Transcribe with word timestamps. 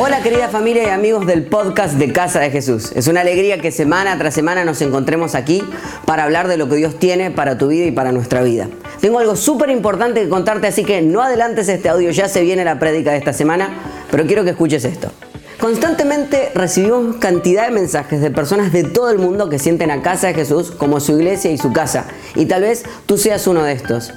Hola 0.00 0.22
querida 0.22 0.48
familia 0.48 0.84
y 0.84 0.90
amigos 0.90 1.26
del 1.26 1.42
podcast 1.46 1.94
de 1.94 2.12
Casa 2.12 2.38
de 2.38 2.52
Jesús. 2.52 2.92
Es 2.94 3.08
una 3.08 3.22
alegría 3.22 3.58
que 3.58 3.72
semana 3.72 4.16
tras 4.16 4.32
semana 4.32 4.64
nos 4.64 4.80
encontremos 4.80 5.34
aquí 5.34 5.60
para 6.06 6.22
hablar 6.22 6.46
de 6.46 6.56
lo 6.56 6.68
que 6.68 6.76
Dios 6.76 7.00
tiene 7.00 7.32
para 7.32 7.58
tu 7.58 7.66
vida 7.66 7.84
y 7.84 7.90
para 7.90 8.12
nuestra 8.12 8.42
vida. 8.42 8.68
Tengo 9.00 9.18
algo 9.18 9.34
súper 9.34 9.70
importante 9.70 10.22
que 10.22 10.28
contarte, 10.28 10.68
así 10.68 10.84
que 10.84 11.02
no 11.02 11.20
adelantes 11.20 11.68
este 11.68 11.88
audio, 11.88 12.12
ya 12.12 12.28
se 12.28 12.42
viene 12.42 12.64
la 12.64 12.78
prédica 12.78 13.10
de 13.10 13.18
esta 13.18 13.32
semana, 13.32 13.70
pero 14.08 14.24
quiero 14.24 14.44
que 14.44 14.50
escuches 14.50 14.84
esto. 14.84 15.10
Constantemente 15.60 16.52
recibimos 16.54 17.16
cantidad 17.16 17.66
de 17.66 17.74
mensajes 17.74 18.20
de 18.20 18.30
personas 18.30 18.72
de 18.72 18.84
todo 18.84 19.10
el 19.10 19.18
mundo 19.18 19.48
que 19.48 19.58
sienten 19.58 19.90
a 19.90 20.02
Casa 20.02 20.28
de 20.28 20.34
Jesús 20.34 20.70
como 20.70 21.00
su 21.00 21.18
iglesia 21.18 21.50
y 21.50 21.58
su 21.58 21.72
casa, 21.72 22.06
y 22.36 22.46
tal 22.46 22.62
vez 22.62 22.84
tú 23.06 23.18
seas 23.18 23.44
uno 23.48 23.64
de 23.64 23.72
estos. 23.72 24.12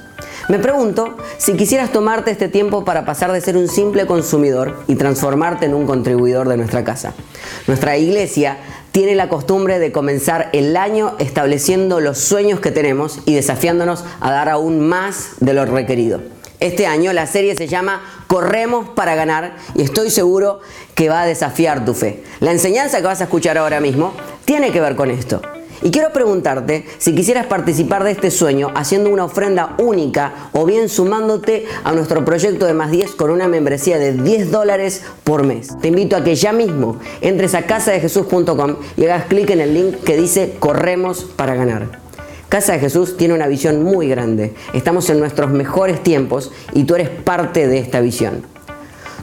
Me 0.48 0.60
pregunto 0.60 1.16
si 1.38 1.54
quisieras 1.54 1.90
tomarte 1.90 2.30
este 2.30 2.48
tiempo 2.48 2.84
para 2.84 3.04
pasar 3.04 3.32
de 3.32 3.40
ser 3.40 3.56
un 3.56 3.66
simple 3.66 4.06
consumidor 4.06 4.84
y 4.86 4.94
transformarte 4.94 5.66
en 5.66 5.74
un 5.74 5.84
contribuidor 5.84 6.48
de 6.48 6.56
nuestra 6.56 6.84
casa. 6.84 7.12
Nuestra 7.66 7.96
iglesia 7.96 8.58
tiene 8.92 9.16
la 9.16 9.28
costumbre 9.28 9.80
de 9.80 9.90
comenzar 9.90 10.48
el 10.52 10.76
año 10.76 11.16
estableciendo 11.18 12.00
los 12.00 12.18
sueños 12.18 12.60
que 12.60 12.70
tenemos 12.70 13.18
y 13.26 13.34
desafiándonos 13.34 14.04
a 14.20 14.30
dar 14.30 14.48
aún 14.48 14.80
más 14.80 15.30
de 15.40 15.54
lo 15.54 15.64
requerido. 15.64 16.20
Este 16.62 16.86
año 16.86 17.12
la 17.12 17.26
serie 17.26 17.56
se 17.56 17.66
llama 17.66 18.02
Corremos 18.28 18.88
para 18.90 19.16
ganar 19.16 19.56
y 19.74 19.82
estoy 19.82 20.10
seguro 20.10 20.60
que 20.94 21.08
va 21.08 21.22
a 21.22 21.26
desafiar 21.26 21.84
tu 21.84 21.92
fe. 21.92 22.22
La 22.38 22.52
enseñanza 22.52 22.98
que 22.98 23.02
vas 23.08 23.20
a 23.20 23.24
escuchar 23.24 23.58
ahora 23.58 23.80
mismo 23.80 24.12
tiene 24.44 24.70
que 24.70 24.80
ver 24.80 24.94
con 24.94 25.10
esto. 25.10 25.42
Y 25.82 25.90
quiero 25.90 26.12
preguntarte 26.12 26.86
si 26.98 27.16
quisieras 27.16 27.46
participar 27.46 28.04
de 28.04 28.12
este 28.12 28.30
sueño 28.30 28.70
haciendo 28.76 29.10
una 29.10 29.24
ofrenda 29.24 29.74
única 29.78 30.50
o 30.52 30.64
bien 30.64 30.88
sumándote 30.88 31.66
a 31.82 31.90
nuestro 31.90 32.24
proyecto 32.24 32.66
de 32.66 32.74
más 32.74 32.92
10 32.92 33.16
con 33.16 33.32
una 33.32 33.48
membresía 33.48 33.98
de 33.98 34.12
10 34.12 34.52
dólares 34.52 35.02
por 35.24 35.42
mes. 35.42 35.76
Te 35.80 35.88
invito 35.88 36.14
a 36.14 36.22
que 36.22 36.36
ya 36.36 36.52
mismo 36.52 37.00
entres 37.22 37.56
a 37.56 37.62
casadejesús.com 37.62 38.76
y 38.96 39.04
hagas 39.06 39.24
clic 39.24 39.50
en 39.50 39.62
el 39.62 39.74
link 39.74 40.04
que 40.04 40.16
dice 40.16 40.54
Corremos 40.60 41.24
para 41.24 41.56
ganar. 41.56 42.01
Casa 42.52 42.74
de 42.74 42.80
Jesús 42.80 43.16
tiene 43.16 43.32
una 43.32 43.46
visión 43.46 43.82
muy 43.82 44.08
grande. 44.08 44.52
Estamos 44.74 45.08
en 45.08 45.18
nuestros 45.18 45.50
mejores 45.52 46.02
tiempos 46.02 46.52
y 46.74 46.84
tú 46.84 46.96
eres 46.96 47.08
parte 47.08 47.66
de 47.66 47.78
esta 47.78 48.02
visión. 48.02 48.42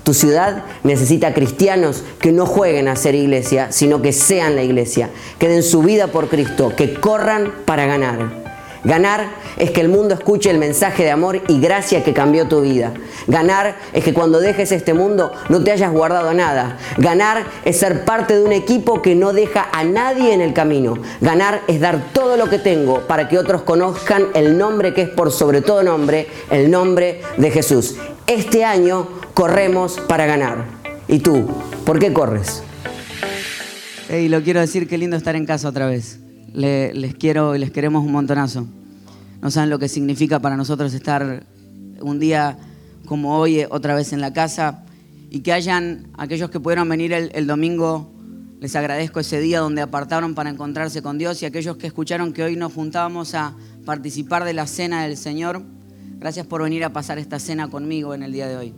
Tu 0.02 0.16
ciudad 0.16 0.64
necesita 0.84 1.36
cristianos 1.36 2.04
que 2.20 2.32
no 2.32 2.48
jueguen 2.48 2.88
a 2.88 2.96
ser 2.96 3.14
iglesia, 3.14 3.72
sino 3.72 4.02
que 4.02 4.14
sean 4.14 4.56
la 4.56 4.64
iglesia, 4.64 5.12
que 5.38 5.48
den 5.48 5.62
su 5.62 5.84
vida 5.84 6.08
por 6.08 6.28
Cristo, 6.28 6.74
que 6.76 6.96
corran 6.96 7.54
para 7.66 7.86
ganar. 7.86 8.49
Ganar 8.84 9.28
es 9.58 9.72
que 9.72 9.82
el 9.82 9.90
mundo 9.90 10.14
escuche 10.14 10.50
el 10.50 10.58
mensaje 10.58 11.04
de 11.04 11.12
amor 11.12 11.42
y 11.48 11.60
gracia 11.60 12.04
que 12.04 12.14
cambió 12.14 12.48
tu 12.48 12.62
vida. 12.62 12.94
Ganar 13.28 13.76
es 13.94 14.04
que 14.04 14.14
cuando 14.14 14.40
dejes 14.40 14.72
este 14.72 14.94
mundo 14.94 15.32
no 15.50 15.64
te 15.64 15.72
hayas 15.72 15.92
guardado 15.92 16.34
nada. 16.34 16.78
Ganar 16.98 17.44
es 17.66 17.78
ser 17.78 18.06
parte 18.06 18.36
de 18.36 18.44
un 18.44 18.54
equipo 18.54 19.02
que 19.02 19.16
no 19.16 19.34
deja 19.34 19.68
a 19.72 19.84
nadie 19.84 20.34
en 20.34 20.42
el 20.42 20.54
camino. 20.54 20.96
Ganar 21.22 21.62
es 21.68 21.80
dar 21.80 22.12
todo 22.14 22.38
lo 22.38 22.50
que 22.50 22.60
tengo 22.60 23.02
para 23.02 23.28
que 23.28 23.38
otros 23.38 23.64
conozcan 23.64 24.28
el 24.34 24.58
nombre 24.58 24.94
que 24.94 25.02
es 25.04 25.10
por 25.10 25.32
sobre 25.32 25.62
todo 25.62 25.84
nombre, 25.84 26.28
el 26.50 26.72
nombre 26.72 27.22
de 27.38 27.52
Jesús. 27.52 27.96
Este 28.28 28.64
año 28.64 29.08
corremos 29.34 30.00
para 30.00 30.26
ganar. 30.26 30.66
¿Y 31.08 31.20
tú? 31.20 31.48
¿Por 31.86 32.00
qué 32.00 32.14
corres? 32.14 32.64
Hey, 34.08 34.30
lo 34.30 34.42
quiero 34.42 34.60
decir, 34.60 34.88
qué 34.88 34.98
lindo 34.98 35.18
estar 35.18 35.36
en 35.36 35.46
casa 35.46 35.68
otra 35.68 35.88
vez. 35.88 36.20
Les 36.54 37.16
quiero 37.16 37.56
y 37.56 37.60
les 37.60 37.72
queremos 37.72 38.06
un 38.06 38.12
montonazo. 38.12 38.68
No 39.42 39.52
saben 39.52 39.70
lo 39.70 39.80
que 39.80 39.88
significa 39.88 40.40
para 40.40 40.58
nosotros 40.58 40.94
estar 40.94 41.46
un 42.02 42.20
día 42.20 42.58
como 43.06 43.38
hoy 43.38 43.66
otra 43.70 43.96
vez 43.96 44.14
en 44.14 44.22
la 44.22 44.34
casa 44.34 44.84
y 45.30 45.40
que 45.40 45.54
hayan 45.54 46.08
aquellos 46.18 46.50
que 46.50 46.60
pudieron 46.60 46.90
venir 46.90 47.14
el, 47.14 47.32
el 47.34 47.48
domingo. 47.48 48.12
Les 48.60 48.76
agradezco 48.76 49.22
ese 49.22 49.40
día 49.40 49.60
donde 49.60 49.82
apartaron 49.82 50.36
para 50.36 50.50
encontrarse 50.50 51.02
con 51.02 51.18
Dios 51.18 51.42
y 51.42 51.46
aquellos 51.46 51.78
que 51.78 51.88
escucharon 51.88 52.34
que 52.34 52.44
hoy 52.44 52.58
nos 52.58 52.74
juntábamos 52.74 53.34
a 53.34 53.56
participar 53.86 54.44
de 54.44 54.54
la 54.54 54.68
cena 54.68 55.04
del 55.04 55.16
Señor. 55.16 55.64
Gracias 56.20 56.46
por 56.46 56.62
venir 56.62 56.84
a 56.84 56.92
pasar 56.92 57.18
esta 57.18 57.40
cena 57.40 57.70
conmigo 57.70 58.14
en 58.14 58.24
el 58.24 58.34
día 58.34 58.48
de 58.48 58.58
hoy. 58.58 58.74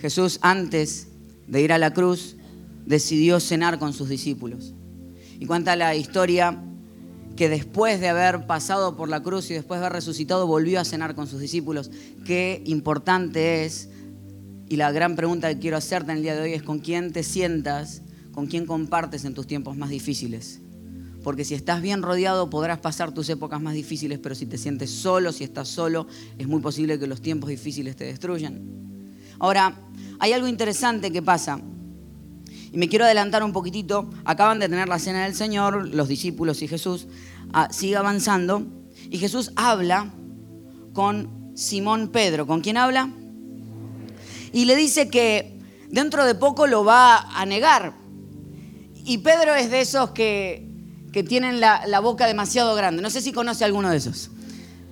Jesús 0.00 0.38
antes 0.42 1.08
de 1.46 1.62
ir 1.62 1.72
a 1.72 1.78
la 1.78 1.92
cruz 1.92 2.36
decidió 2.84 3.38
cenar 3.38 3.78
con 3.78 3.92
sus 3.92 4.08
discípulos. 4.08 4.74
Y 5.38 5.46
cuenta 5.46 5.76
la 5.76 5.94
historia 5.94 6.58
que 7.36 7.48
después 7.48 8.00
de 8.00 8.08
haber 8.08 8.46
pasado 8.46 8.96
por 8.96 9.08
la 9.08 9.22
cruz 9.22 9.50
y 9.50 9.54
después 9.54 9.80
de 9.80 9.86
haber 9.86 9.96
resucitado 9.96 10.46
volvió 10.46 10.80
a 10.80 10.84
cenar 10.84 11.14
con 11.14 11.26
sus 11.26 11.40
discípulos. 11.40 11.90
Qué 12.24 12.62
importante 12.66 13.64
es, 13.64 13.88
y 14.68 14.76
la 14.76 14.92
gran 14.92 15.16
pregunta 15.16 15.52
que 15.52 15.58
quiero 15.58 15.76
hacerte 15.76 16.12
en 16.12 16.18
el 16.18 16.22
día 16.22 16.34
de 16.34 16.42
hoy 16.42 16.52
es 16.52 16.62
con 16.62 16.78
quién 16.78 17.12
te 17.12 17.22
sientas, 17.22 18.02
con 18.32 18.46
quién 18.46 18.66
compartes 18.66 19.24
en 19.24 19.34
tus 19.34 19.46
tiempos 19.46 19.76
más 19.76 19.90
difíciles. 19.90 20.60
Porque 21.22 21.44
si 21.44 21.54
estás 21.54 21.80
bien 21.80 22.02
rodeado 22.02 22.50
podrás 22.50 22.78
pasar 22.78 23.12
tus 23.12 23.28
épocas 23.30 23.60
más 23.60 23.74
difíciles, 23.74 24.18
pero 24.18 24.34
si 24.34 24.46
te 24.46 24.58
sientes 24.58 24.90
solo, 24.90 25.32
si 25.32 25.42
estás 25.42 25.68
solo, 25.68 26.06
es 26.38 26.46
muy 26.46 26.60
posible 26.60 26.98
que 26.98 27.06
los 27.06 27.22
tiempos 27.22 27.50
difíciles 27.50 27.96
te 27.96 28.04
destruyan. 28.04 28.62
Ahora, 29.38 29.74
hay 30.18 30.32
algo 30.32 30.46
interesante 30.46 31.10
que 31.10 31.22
pasa. 31.22 31.60
Y 32.74 32.76
me 32.76 32.88
quiero 32.88 33.04
adelantar 33.04 33.44
un 33.44 33.52
poquitito. 33.52 34.10
Acaban 34.24 34.58
de 34.58 34.68
tener 34.68 34.88
la 34.88 34.98
cena 34.98 35.22
del 35.22 35.36
Señor, 35.36 35.94
los 35.94 36.08
discípulos 36.08 36.60
y 36.60 36.66
Jesús. 36.66 37.06
Ah, 37.52 37.68
sigue 37.70 37.94
avanzando. 37.94 38.66
Y 39.10 39.18
Jesús 39.18 39.52
habla 39.54 40.12
con 40.92 41.52
Simón 41.54 42.08
Pedro. 42.08 42.48
¿Con 42.48 42.62
quién 42.62 42.76
habla? 42.76 43.10
Y 44.52 44.64
le 44.64 44.74
dice 44.74 45.08
que 45.08 45.56
dentro 45.88 46.24
de 46.24 46.34
poco 46.34 46.66
lo 46.66 46.84
va 46.84 47.18
a 47.40 47.46
negar. 47.46 47.94
Y 49.04 49.18
Pedro 49.18 49.54
es 49.54 49.70
de 49.70 49.80
esos 49.80 50.10
que, 50.10 50.68
que 51.12 51.22
tienen 51.22 51.60
la, 51.60 51.86
la 51.86 52.00
boca 52.00 52.26
demasiado 52.26 52.74
grande. 52.74 53.02
No 53.02 53.10
sé 53.10 53.20
si 53.20 53.32
conoce 53.32 53.64
alguno 53.64 53.88
de 53.88 53.98
esos. 53.98 54.32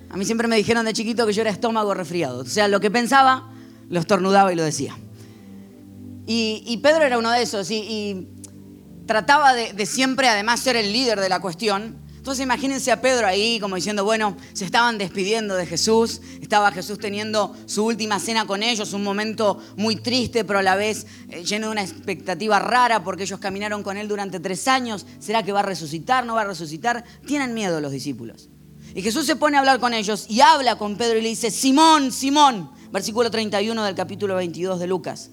A 0.09 0.15
mí 0.15 0.23
siempre 0.23 0.47
me 0.47 0.55
dijeron 0.55 0.85
de 0.85 0.93
chiquito 0.93 1.27
que 1.27 1.33
yo 1.33 1.41
era 1.41 1.51
estómago 1.51 1.93
resfriado. 1.93 2.39
O 2.39 2.45
sea, 2.45 2.69
lo 2.69 2.79
que 2.79 2.89
pensaba, 2.89 3.51
lo 3.89 3.99
estornudaba 3.99 4.53
y 4.53 4.55
lo 4.55 4.63
decía. 4.63 4.95
Y, 6.25 6.77
Pedro 6.81 7.03
era 7.03 7.17
uno 7.17 7.31
de 7.31 7.41
esos 7.41 7.69
y, 7.71 8.27
trataba 9.05 9.53
de, 9.53 9.85
siempre, 9.85 10.27
además, 10.27 10.59
ser 10.59 10.75
el 10.75 10.91
líder 10.93 11.19
de 11.19 11.29
la 11.29 11.39
cuestión. 11.39 12.01
Entonces 12.23 12.41
imagínense 12.41 12.89
a 12.89 13.01
Pedro 13.01 13.27
ahí 13.27 13.59
como 13.59 13.75
diciendo, 13.75 14.05
bueno, 14.05 14.37
se 14.53 14.63
estaban 14.63 14.97
despidiendo 14.97 15.55
de 15.55 15.65
Jesús, 15.65 16.21
estaba 16.41 16.71
Jesús 16.71 16.97
teniendo 16.97 17.53
su 17.65 17.83
última 17.83 18.17
cena 18.17 18.47
con 18.47 18.63
ellos, 18.63 18.93
un 18.93 19.03
momento 19.03 19.59
muy 19.75 19.97
triste, 19.97 20.45
pero 20.45 20.59
a 20.59 20.63
la 20.63 20.77
vez 20.77 21.05
eh, 21.27 21.43
lleno 21.43 21.67
de 21.67 21.73
una 21.73 21.83
expectativa 21.83 22.59
rara 22.59 23.03
porque 23.03 23.23
ellos 23.23 23.41
caminaron 23.41 23.83
con 23.83 23.97
él 23.97 24.07
durante 24.07 24.39
tres 24.39 24.69
años. 24.69 25.05
¿Será 25.19 25.43
que 25.43 25.51
va 25.51 25.59
a 25.59 25.63
resucitar? 25.63 26.25
¿No 26.25 26.35
va 26.35 26.43
a 26.43 26.45
resucitar? 26.45 27.03
Tienen 27.27 27.53
miedo 27.53 27.81
los 27.81 27.91
discípulos. 27.91 28.47
Y 28.95 29.01
Jesús 29.01 29.25
se 29.25 29.35
pone 29.35 29.57
a 29.57 29.59
hablar 29.59 29.81
con 29.81 29.93
ellos 29.93 30.25
y 30.29 30.39
habla 30.39 30.77
con 30.77 30.95
Pedro 30.95 31.17
y 31.17 31.23
le 31.23 31.27
dice, 31.27 31.51
Simón, 31.51 32.13
Simón, 32.13 32.71
versículo 32.93 33.29
31 33.31 33.83
del 33.83 33.95
capítulo 33.95 34.35
22 34.35 34.79
de 34.79 34.87
Lucas. 34.87 35.29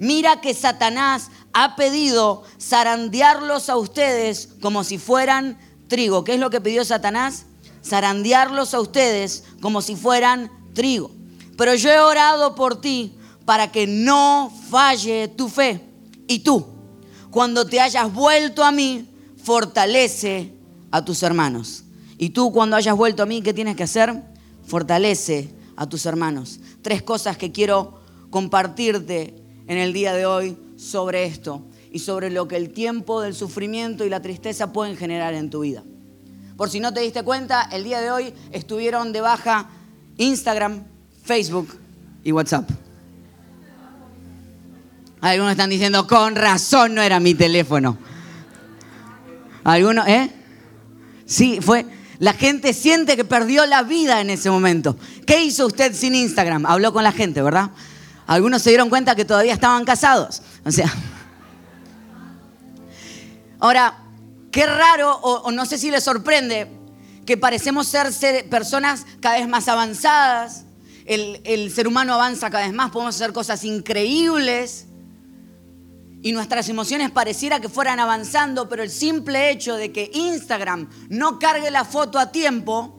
Mira 0.00 0.40
que 0.40 0.54
Satanás 0.54 1.30
ha 1.52 1.76
pedido 1.76 2.42
zarandearlos 2.58 3.68
a 3.68 3.76
ustedes 3.76 4.48
como 4.62 4.82
si 4.82 4.96
fueran 4.96 5.58
trigo. 5.88 6.24
¿Qué 6.24 6.34
es 6.34 6.40
lo 6.40 6.48
que 6.48 6.62
pidió 6.62 6.86
Satanás? 6.86 7.44
Zarandearlos 7.84 8.72
a 8.72 8.80
ustedes 8.80 9.44
como 9.60 9.82
si 9.82 9.96
fueran 9.96 10.50
trigo. 10.72 11.10
Pero 11.58 11.74
yo 11.74 11.90
he 11.90 12.00
orado 12.00 12.54
por 12.54 12.80
ti 12.80 13.18
para 13.44 13.70
que 13.70 13.86
no 13.86 14.50
falle 14.70 15.28
tu 15.28 15.50
fe. 15.50 15.84
Y 16.26 16.38
tú, 16.38 16.66
cuando 17.30 17.66
te 17.66 17.78
hayas 17.78 18.10
vuelto 18.10 18.64
a 18.64 18.72
mí, 18.72 19.06
fortalece 19.44 20.54
a 20.90 21.04
tus 21.04 21.22
hermanos. 21.22 21.84
Y 22.16 22.30
tú 22.30 22.52
cuando 22.52 22.76
hayas 22.76 22.96
vuelto 22.96 23.22
a 23.22 23.26
mí, 23.26 23.42
¿qué 23.42 23.52
tienes 23.52 23.76
que 23.76 23.82
hacer? 23.82 24.22
Fortalece 24.66 25.54
a 25.76 25.86
tus 25.86 26.06
hermanos. 26.06 26.58
Tres 26.80 27.02
cosas 27.02 27.36
que 27.36 27.52
quiero 27.52 28.00
compartirte 28.30 29.39
en 29.66 29.78
el 29.78 29.92
día 29.92 30.12
de 30.12 30.26
hoy 30.26 30.56
sobre 30.76 31.24
esto 31.24 31.62
y 31.92 31.98
sobre 31.98 32.30
lo 32.30 32.48
que 32.48 32.56
el 32.56 32.70
tiempo 32.70 33.20
del 33.20 33.34
sufrimiento 33.34 34.04
y 34.04 34.08
la 34.08 34.22
tristeza 34.22 34.72
pueden 34.72 34.96
generar 34.96 35.34
en 35.34 35.50
tu 35.50 35.60
vida. 35.60 35.82
Por 36.56 36.70
si 36.70 36.80
no 36.80 36.92
te 36.92 37.00
diste 37.00 37.22
cuenta, 37.22 37.68
el 37.72 37.84
día 37.84 38.00
de 38.00 38.10
hoy 38.10 38.34
estuvieron 38.52 39.12
de 39.12 39.20
baja 39.20 39.70
Instagram, 40.18 40.84
Facebook 41.24 41.68
y 42.22 42.32
WhatsApp. 42.32 42.68
Algunos 45.20 45.52
están 45.52 45.70
diciendo, 45.70 46.06
con 46.06 46.34
razón 46.34 46.94
no 46.94 47.02
era 47.02 47.20
mi 47.20 47.34
teléfono. 47.34 47.98
Algunos, 49.64 50.06
¿eh? 50.08 50.30
Sí, 51.26 51.60
fue. 51.60 51.86
La 52.18 52.32
gente 52.34 52.74
siente 52.74 53.16
que 53.16 53.24
perdió 53.24 53.64
la 53.66 53.82
vida 53.82 54.20
en 54.20 54.30
ese 54.30 54.50
momento. 54.50 54.96
¿Qué 55.26 55.42
hizo 55.44 55.66
usted 55.66 55.94
sin 55.94 56.14
Instagram? 56.14 56.66
Habló 56.66 56.92
con 56.92 57.04
la 57.04 57.12
gente, 57.12 57.40
¿verdad? 57.40 57.70
Algunos 58.30 58.62
se 58.62 58.70
dieron 58.70 58.88
cuenta 58.88 59.16
que 59.16 59.24
todavía 59.24 59.52
estaban 59.52 59.84
casados. 59.84 60.40
O 60.64 60.70
sea. 60.70 60.88
Ahora, 63.58 64.04
qué 64.52 64.66
raro, 64.66 65.16
o, 65.16 65.50
no 65.50 65.66
sé 65.66 65.78
si 65.78 65.90
les 65.90 66.04
sorprende, 66.04 66.70
que 67.26 67.36
parecemos 67.36 67.88
ser, 67.88 68.08
personas 68.48 69.04
cada 69.18 69.38
vez 69.38 69.48
más 69.48 69.66
avanzadas. 69.66 70.62
El, 71.06 71.72
ser 71.74 71.88
humano 71.88 72.14
avanza 72.14 72.50
cada 72.50 72.64
vez 72.66 72.72
más, 72.72 72.92
podemos 72.92 73.16
hacer 73.16 73.32
cosas 73.32 73.64
increíbles. 73.64 74.86
y 76.22 76.30
nuestras 76.30 76.68
emociones 76.68 77.10
pareciera 77.10 77.58
que 77.58 77.68
fueran 77.68 77.98
avanzando, 77.98 78.68
pero 78.68 78.84
el 78.84 78.90
simple 78.90 79.50
hecho 79.50 79.74
de 79.74 79.90
que 79.90 80.08
Instagram 80.14 80.88
no 81.08 81.40
cargue 81.40 81.72
la 81.72 81.84
foto 81.84 82.20
a 82.20 82.30
tiempo, 82.30 82.96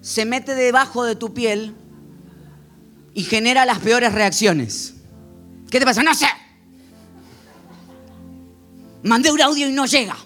se 0.00 0.24
mete 0.24 0.54
debajo 0.54 1.04
de 1.04 1.16
tu 1.16 1.34
piel 1.34 1.74
y 3.18 3.24
genera 3.24 3.66
las 3.66 3.80
peores 3.80 4.12
reacciones. 4.12 4.94
¿Qué 5.68 5.80
te 5.80 5.84
pasa? 5.84 6.04
No 6.04 6.14
sé. 6.14 6.26
Mandé 9.02 9.32
un 9.32 9.40
audio 9.40 9.68
y 9.68 9.72
no 9.72 9.86
llega. 9.86 10.16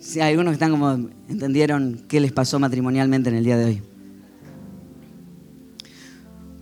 Sí, 0.00 0.20
hay 0.20 0.30
algunos 0.30 0.50
que 0.50 0.54
están 0.54 0.72
como, 0.72 1.08
entendieron 1.28 2.06
qué 2.08 2.18
les 2.18 2.32
pasó 2.32 2.58
matrimonialmente 2.58 3.28
en 3.28 3.36
el 3.36 3.44
día 3.44 3.56
de 3.56 3.64
hoy. 3.66 3.82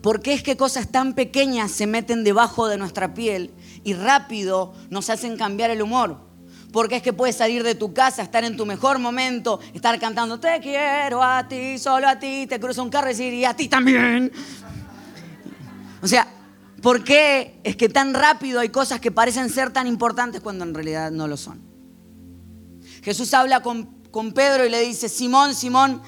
¿Por 0.02 0.20
qué 0.20 0.34
es 0.34 0.42
que 0.42 0.58
cosas 0.58 0.88
tan 0.88 1.14
pequeñas 1.14 1.70
se 1.70 1.86
meten 1.86 2.22
debajo 2.22 2.68
de 2.68 2.76
nuestra 2.76 3.14
piel 3.14 3.50
y 3.82 3.94
rápido 3.94 4.74
nos 4.90 5.08
hacen 5.08 5.38
cambiar 5.38 5.70
el 5.70 5.80
humor? 5.80 6.27
Porque 6.72 6.96
es 6.96 7.02
que 7.02 7.12
puedes 7.12 7.36
salir 7.36 7.62
de 7.62 7.74
tu 7.74 7.94
casa, 7.94 8.22
estar 8.22 8.44
en 8.44 8.56
tu 8.56 8.66
mejor 8.66 8.98
momento, 8.98 9.58
estar 9.72 9.98
cantando 9.98 10.38
te 10.38 10.60
quiero 10.60 11.22
a 11.22 11.48
ti, 11.48 11.78
solo 11.78 12.06
a 12.06 12.18
ti, 12.18 12.46
te 12.46 12.60
cruza 12.60 12.82
un 12.82 12.90
carro 12.90 13.08
y 13.08 13.12
decir 13.12 13.32
y 13.32 13.44
a 13.44 13.54
ti 13.54 13.68
también. 13.68 14.30
O 16.02 16.06
sea, 16.06 16.28
¿por 16.82 17.02
qué 17.04 17.58
es 17.64 17.76
que 17.76 17.88
tan 17.88 18.12
rápido 18.12 18.60
hay 18.60 18.68
cosas 18.68 19.00
que 19.00 19.10
parecen 19.10 19.48
ser 19.48 19.72
tan 19.72 19.86
importantes 19.86 20.40
cuando 20.42 20.64
en 20.64 20.74
realidad 20.74 21.10
no 21.10 21.26
lo 21.26 21.36
son? 21.36 21.60
Jesús 23.02 23.32
habla 23.32 23.62
con, 23.62 23.86
con 24.10 24.32
Pedro 24.32 24.66
y 24.66 24.70
le 24.70 24.80
dice, 24.82 25.08
Simón, 25.08 25.54
Simón, 25.54 26.02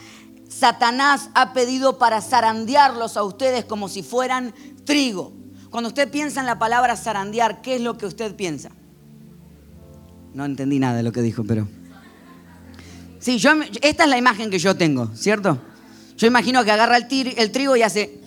Satanás 0.49 1.31
ha 1.35 1.53
pedido 1.55 1.97
para 1.97 2.21
zarandearlos 2.21 3.17
a 3.17 3.23
ustedes 3.23 3.65
como 3.65 3.89
si 3.89 4.03
fueran 4.03 4.53
trigo. 4.85 5.33
Cuando 5.71 5.89
usted 5.89 6.11
piensa 6.11 6.41
en 6.41 6.47
la 6.47 6.59
palabra 6.59 6.97
zarandear, 6.97 7.63
¿qué 7.63 7.77
es 7.77 7.81
lo 7.81 7.97
que 7.97 8.07
usted 8.07 8.35
piensa? 8.35 8.71
No 10.35 10.45
entendí 10.45 10.79
nada 10.79 10.97
de 10.97 11.03
lo 11.03 11.13
que 11.13 11.23
dijo, 11.23 11.45
pero... 11.45 11.69
Sí, 13.19 13.39
yo, 13.39 13.53
esta 13.83 14.05
es 14.05 14.11
la 14.11 14.17
imagen 14.17 14.51
que 14.51 14.59
yo 14.59 14.77
tengo, 14.77 15.11
¿cierto? 15.15 15.61
Yo 16.17 16.27
imagino 16.27 16.65
que 16.65 16.71
agarra 16.71 16.97
el, 16.97 17.51
trigo 17.53 17.77
y 17.77 17.83
hace... 17.83 18.19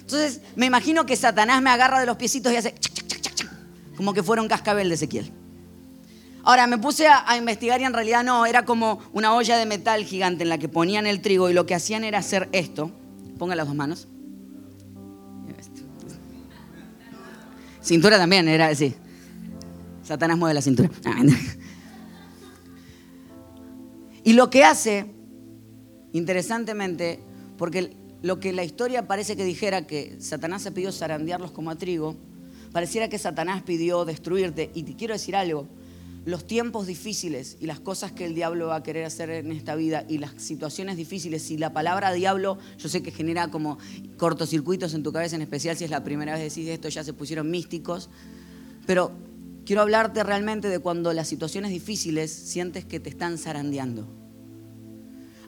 Entonces, 0.00 0.40
me 0.56 0.66
imagino 0.66 1.06
que 1.06 1.16
Satanás 1.16 1.62
me 1.62 1.70
agarra 1.70 2.00
de 2.00 2.06
los 2.06 2.16
piecitos 2.16 2.52
y 2.52 2.56
hace... 2.56 2.74
Como 3.96 4.14
que 4.14 4.22
fuera 4.22 4.42
un 4.42 4.48
cascabel 4.48 4.88
de 4.88 4.94
Ezequiel. 4.94 5.32
Ahora, 6.44 6.66
me 6.66 6.78
puse 6.78 7.06
a, 7.06 7.36
investigar 7.36 7.80
y 7.80 7.84
en 7.84 7.92
realidad 7.92 8.24
no, 8.24 8.46
era 8.46 8.64
como 8.64 9.00
una 9.12 9.34
olla 9.34 9.56
de 9.56 9.66
metal 9.66 10.04
gigante 10.04 10.42
en 10.42 10.48
la 10.48 10.58
que 10.58 10.68
ponían 10.68 11.06
el 11.06 11.20
trigo 11.20 11.48
y 11.50 11.52
lo 11.52 11.66
que 11.66 11.74
hacían 11.74 12.04
era 12.04 12.18
hacer 12.18 12.48
esto. 12.52 12.90
Ponga 13.38 13.54
las 13.54 13.66
dos 13.66 13.76
manos. 13.76 14.08
Cintura 17.82 18.16
también, 18.16 18.48
era 18.48 18.68
así. 18.68 18.94
Satanás 20.02 20.38
mueve 20.38 20.54
la 20.54 20.62
cintura. 20.62 20.90
Y 24.24 24.34
lo 24.34 24.50
que 24.50 24.64
hace, 24.64 25.06
interesantemente, 26.12 27.20
porque 27.58 27.96
lo 28.22 28.38
que 28.38 28.52
la 28.52 28.62
historia 28.62 29.08
parece 29.08 29.36
que 29.36 29.44
dijera 29.44 29.86
que 29.86 30.16
Satanás 30.20 30.62
se 30.62 30.70
pidió 30.70 30.92
zarandearlos 30.92 31.50
como 31.50 31.70
a 31.70 31.76
trigo, 31.76 32.16
pareciera 32.72 33.08
que 33.08 33.18
Satanás 33.18 33.62
pidió 33.62 34.04
destruirte. 34.04 34.70
Y 34.74 34.84
te 34.84 34.94
quiero 34.94 35.14
decir 35.14 35.34
algo, 35.34 35.66
los 36.24 36.46
tiempos 36.46 36.86
difíciles 36.86 37.56
y 37.60 37.66
las 37.66 37.80
cosas 37.80 38.12
que 38.12 38.24
el 38.24 38.36
diablo 38.36 38.68
va 38.68 38.76
a 38.76 38.82
querer 38.84 39.04
hacer 39.04 39.28
en 39.30 39.50
esta 39.50 39.74
vida 39.74 40.04
y 40.08 40.18
las 40.18 40.40
situaciones 40.40 40.96
difíciles, 40.96 41.50
y 41.50 41.58
la 41.58 41.72
palabra 41.72 42.12
diablo, 42.12 42.58
yo 42.78 42.88
sé 42.88 43.02
que 43.02 43.10
genera 43.10 43.48
como 43.48 43.78
cortocircuitos 44.18 44.94
en 44.94 45.02
tu 45.02 45.12
cabeza, 45.12 45.34
en 45.34 45.42
especial 45.42 45.76
si 45.76 45.84
es 45.84 45.90
la 45.90 46.04
primera 46.04 46.34
vez 46.34 46.40
que 46.40 46.60
decís 46.60 46.72
esto, 46.72 46.88
ya 46.88 47.02
se 47.02 47.12
pusieron 47.12 47.50
místicos, 47.50 48.08
pero 48.86 49.10
quiero 49.64 49.82
hablarte 49.82 50.22
realmente 50.22 50.68
de 50.68 50.78
cuando 50.78 51.12
las 51.12 51.28
situaciones 51.28 51.70
difíciles 51.70 52.32
sientes 52.32 52.84
que 52.84 53.00
te 53.00 53.10
están 53.10 53.38
zarandeando 53.38 54.21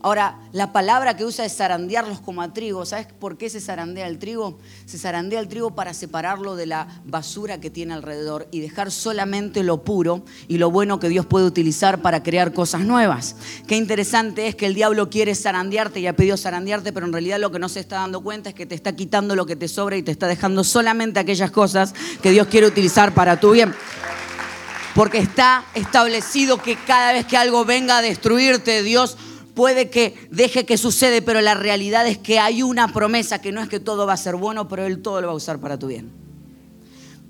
Ahora, 0.04 0.36
la 0.52 0.70
palabra 0.70 1.16
que 1.16 1.24
usa 1.24 1.46
es 1.46 1.56
zarandearlos 1.56 2.20
como 2.20 2.42
a 2.42 2.52
trigo. 2.52 2.84
¿Sabes 2.84 3.06
por 3.06 3.38
qué 3.38 3.48
se 3.48 3.58
zarandea 3.58 4.06
el 4.06 4.18
trigo? 4.18 4.58
Se 4.84 4.98
zarandea 4.98 5.40
el 5.40 5.48
trigo 5.48 5.74
para 5.74 5.94
separarlo 5.94 6.56
de 6.56 6.66
la 6.66 7.00
basura 7.06 7.58
que 7.58 7.70
tiene 7.70 7.94
alrededor 7.94 8.46
y 8.50 8.60
dejar 8.60 8.90
solamente 8.90 9.62
lo 9.62 9.82
puro 9.82 10.22
y 10.46 10.58
lo 10.58 10.70
bueno 10.70 11.00
que 11.00 11.08
Dios 11.08 11.24
puede 11.24 11.46
utilizar 11.46 12.02
para 12.02 12.22
crear 12.22 12.52
cosas 12.52 12.82
nuevas. 12.82 13.36
Qué 13.66 13.76
interesante 13.76 14.46
es 14.46 14.54
que 14.54 14.66
el 14.66 14.74
diablo 14.74 15.08
quiere 15.08 15.34
zarandearte 15.34 16.00
y 16.00 16.06
ha 16.06 16.14
pedido 16.14 16.36
zarandearte, 16.36 16.92
pero 16.92 17.06
en 17.06 17.12
realidad 17.14 17.38
lo 17.38 17.50
que 17.50 17.58
no 17.58 17.70
se 17.70 17.80
está 17.80 17.96
dando 17.96 18.20
cuenta 18.20 18.50
es 18.50 18.54
que 18.54 18.66
te 18.66 18.74
está 18.74 18.94
quitando 18.94 19.34
lo 19.34 19.46
que 19.46 19.56
te 19.56 19.68
sobra 19.68 19.96
y 19.96 20.02
te 20.02 20.12
está 20.12 20.26
dejando 20.26 20.64
solamente 20.64 21.18
aquellas 21.18 21.50
cosas 21.50 21.94
que 22.20 22.30
Dios 22.30 22.48
quiere 22.48 22.66
utilizar 22.66 23.14
para 23.14 23.40
tu 23.40 23.52
bien. 23.52 23.74
Porque 24.94 25.16
está 25.16 25.64
establecido 25.74 26.58
que 26.58 26.76
cada 26.76 27.14
vez 27.14 27.24
que 27.24 27.38
algo 27.38 27.64
venga 27.64 27.96
a 27.96 28.02
destruirte, 28.02 28.82
Dios 28.82 29.16
puede 29.54 29.88
que 29.88 30.14
deje 30.30 30.66
que 30.66 30.76
sucede, 30.76 31.22
pero 31.22 31.40
la 31.40 31.54
realidad 31.54 32.06
es 32.06 32.18
que 32.18 32.38
hay 32.38 32.62
una 32.62 32.88
promesa 32.88 33.40
que 33.40 33.52
no 33.52 33.60
es 33.60 33.68
que 33.68 33.80
todo 33.80 34.06
va 34.06 34.14
a 34.14 34.18
ser 34.18 34.36
bueno, 34.36 34.68
pero 34.68 34.84
Él 34.84 35.00
todo 35.00 35.20
lo 35.20 35.28
va 35.28 35.32
a 35.32 35.36
usar 35.36 35.58
para 35.58 35.78
tu 35.78 35.86
bien. 35.86 36.24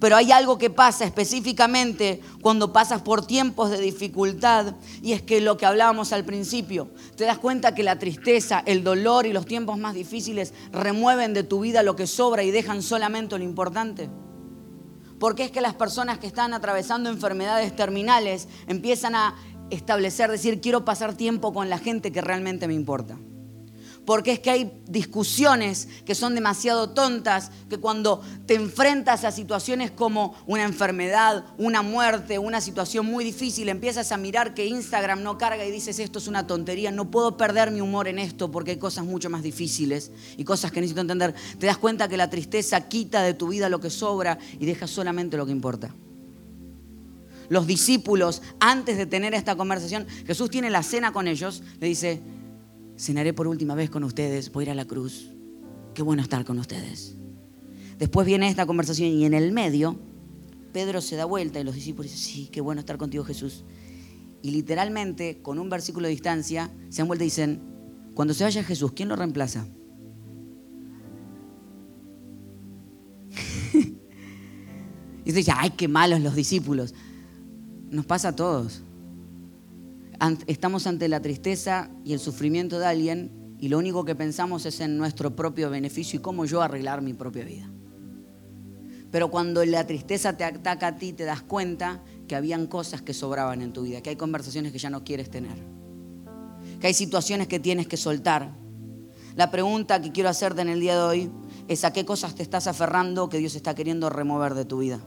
Pero 0.01 0.17
hay 0.17 0.33
algo 0.33 0.59
que 0.59 0.71
pasa 0.71 1.05
específicamente 1.05 2.21
cuando 2.43 2.73
pasas 2.73 3.01
por 3.01 3.27
tiempos 3.27 3.71
de 3.71 3.81
dificultad 3.81 4.75
y 5.03 5.13
es 5.13 5.23
que 5.23 5.41
lo 5.41 5.57
que 5.57 5.67
hablábamos 5.67 6.13
al 6.13 6.25
principio, 6.25 6.91
te 7.17 7.25
das 7.25 7.39
cuenta 7.39 7.75
que 7.75 7.83
la 7.83 7.99
tristeza, 7.99 8.63
el 8.67 8.85
dolor 8.85 9.25
y 9.25 9.33
los 9.33 9.47
tiempos 9.47 9.79
más 9.79 9.95
difíciles 9.95 10.53
remueven 10.73 11.33
de 11.33 11.45
tu 11.45 11.61
vida 11.61 11.83
lo 11.83 11.97
que 11.97 12.07
sobra 12.07 12.43
y 12.43 12.51
dejan 12.51 12.83
solamente 12.83 13.39
lo 13.39 13.45
importante. 13.45 14.11
Porque 15.19 15.45
es 15.45 15.51
que 15.51 15.61
las 15.61 15.75
personas 15.75 16.19
que 16.19 16.27
están 16.27 16.53
atravesando 16.53 17.09
enfermedades 17.09 17.75
terminales 17.75 18.49
empiezan 18.67 19.15
a 19.15 19.37
establecer, 19.71 20.31
decir, 20.31 20.61
quiero 20.61 20.85
pasar 20.85 21.15
tiempo 21.15 21.53
con 21.53 21.69
la 21.71 21.79
gente 21.79 22.13
que 22.13 22.21
realmente 22.21 22.69
me 22.69 22.75
importa. 22.75 23.19
Porque 24.05 24.33
es 24.33 24.39
que 24.39 24.51
hay 24.51 24.83
discusiones 24.87 25.89
que 26.05 26.15
son 26.15 26.35
demasiado 26.35 26.91
tontas, 26.91 27.51
que 27.71 27.79
cuando 27.79 28.21
te 28.45 28.55
enfrentas 28.55 29.25
a 29.25 29.33
situaciones 29.33 29.91
como 29.91 30.35
una 30.47 30.65
enfermedad, 30.65 31.47
una 31.57 31.81
muerte, 31.81 32.39
una 32.39 32.61
situación 32.61 33.07
muy 33.07 33.25
difícil, 33.25 33.69
empiezas 33.71 34.13
a 34.13 34.19
mirar 34.19 34.53
que 34.53 34.67
Instagram 34.67 35.23
no 35.23 35.39
carga 35.39 35.65
y 35.65 35.71
dices, 35.71 35.99
esto 35.99 36.19
es 36.19 36.29
una 36.29 36.47
tontería, 36.47 36.91
no 36.91 37.11
puedo 37.11 37.39
perder 37.39 37.71
mi 37.71 37.81
humor 37.81 38.07
en 38.07 38.19
esto 38.19 38.51
porque 38.51 38.73
hay 38.73 38.77
cosas 38.77 39.07
mucho 39.07 39.31
más 39.31 39.43
difíciles 39.43 40.13
y 40.37 40.45
cosas 40.45 40.71
que 40.71 40.81
necesito 40.81 41.01
entender. 41.01 41.35
Te 41.59 41.67
das 41.67 41.79
cuenta 41.79 42.07
que 42.07 42.19
la 42.19 42.29
tristeza 42.29 42.83
quita 42.89 43.23
de 43.23 43.33
tu 43.33 43.49
vida 43.49 43.71
lo 43.71 43.81
que 43.81 43.91
sobra 43.91 44.39
y 44.61 44.67
deja 44.67 44.87
solamente 44.87 45.39
lo 45.39 45.47
que 45.47 45.53
importa 45.53 45.95
los 47.49 47.67
discípulos, 47.67 48.43
antes 48.61 48.97
de 48.97 49.07
tener 49.07 49.35
esta 49.35 49.57
conversación, 49.57 50.07
Jesús 50.27 50.51
tiene 50.51 50.71
la 50.71 50.83
cena 50.83 51.13
con 51.13 51.29
ellos, 51.29 51.63
le 51.81 51.87
dice, 51.87 52.21
cenaré 52.97 53.33
por 53.33 53.47
última 53.47 53.75
vez 53.75 53.91
con 53.91 54.05
ustedes, 54.05 54.53
voy 54.53 54.63
a 54.63 54.67
ir 54.67 54.71
a 54.71 54.75
la 54.75 54.85
cruz, 54.85 55.31
qué 55.95 56.03
bueno 56.03 56.23
estar 56.23 56.45
con 56.45 56.59
ustedes. 56.59 57.17
Después 57.99 58.27
viene 58.27 58.49
esta 58.49 58.67
conversación 58.67 59.11
y 59.11 59.25
en 59.25 59.35
el 59.35 59.53
medio, 59.53 59.99
Pedro 60.73 61.01
se 61.01 61.17
da 61.17 61.25
vuelta 61.25 61.61
y 61.61 61.65
los 61.65 61.75
discípulos 61.75 62.11
dicen, 62.11 62.25
sí, 62.25 62.49
qué 62.51 62.61
bueno 62.61 62.81
estar 62.81 62.99
contigo 62.99 63.25
Jesús. 63.25 63.65
Y 64.43 64.51
literalmente, 64.51 65.41
con 65.41 65.59
un 65.59 65.71
versículo 65.71 66.07
de 66.07 66.11
distancia, 66.11 66.71
se 66.91 66.99
dan 66.99 67.07
vuelta 67.07 67.25
y 67.25 67.29
dicen, 67.29 67.63
cuando 68.15 68.35
se 68.35 68.45
vaya 68.45 68.63
Jesús, 68.65 68.93
¿quién 68.93 69.09
lo 69.09 69.17
reemplaza? 69.17 69.67
y 75.25 75.33
dice, 75.33 75.53
ay, 75.55 75.71
qué 75.71 75.89
malos 75.89 76.21
los 76.21 76.35
discípulos. 76.35 76.95
Nos 77.91 78.07
pasa 78.07 78.29
a 78.29 78.37
todos. 78.37 78.83
Estamos 80.47 80.87
ante 80.87 81.09
la 81.09 81.21
tristeza 81.21 81.91
y 82.05 82.13
el 82.13 82.21
sufrimiento 82.21 82.79
de 82.79 82.87
alguien 82.87 83.57
y 83.59 83.69
lo 83.69 83.79
único 83.79 84.05
que 84.05 84.15
pensamos 84.15 84.67
es 84.67 84.81
en 84.81 84.97
nuestro 84.97 85.35
propio 85.35 85.71
beneficio 85.71 86.19
y 86.19 86.23
cómo 86.23 86.45
yo 86.45 86.63
arreglar 86.63 87.03
mi 87.03 87.15
propia 87.15 87.45
vida. 87.45 87.71
Pero 89.11 89.31
cuando 89.31 89.65
la 89.65 89.87
tristeza 89.87 90.37
te 90.37 90.45
ataca 90.45 90.89
a 90.89 90.97
ti, 90.97 91.13
te 91.13 91.25
das 91.25 91.43
cuenta 91.43 92.03
que 92.27 92.35
habían 92.35 92.67
cosas 92.67 93.01
que 93.01 93.15
sobraban 93.15 93.63
en 93.63 93.73
tu 93.73 93.83
vida, 93.83 94.01
que 94.01 94.11
hay 94.11 94.17
conversaciones 94.17 94.73
que 94.73 94.79
ya 94.79 94.91
no 94.91 95.05
quieres 95.05 95.31
tener, 95.31 95.57
que 96.81 96.89
hay 96.89 96.95
situaciones 96.95 97.47
que 97.47 97.61
tienes 97.61 97.87
que 97.87 97.97
soltar. 97.97 98.55
La 99.37 99.51
pregunta 99.51 100.01
que 100.03 100.11
quiero 100.11 100.29
hacerte 100.29 100.63
en 100.63 100.69
el 100.69 100.81
día 100.81 100.95
de 100.97 101.03
hoy 101.03 101.31
es 101.69 101.85
a 101.85 101.93
qué 101.93 102.05
cosas 102.05 102.35
te 102.35 102.43
estás 102.43 102.67
aferrando 102.67 103.29
que 103.29 103.39
Dios 103.39 103.55
está 103.55 103.75
queriendo 103.75 104.11
remover 104.11 104.55
de 104.55 104.65
tu 104.65 104.79
vida. 104.79 105.01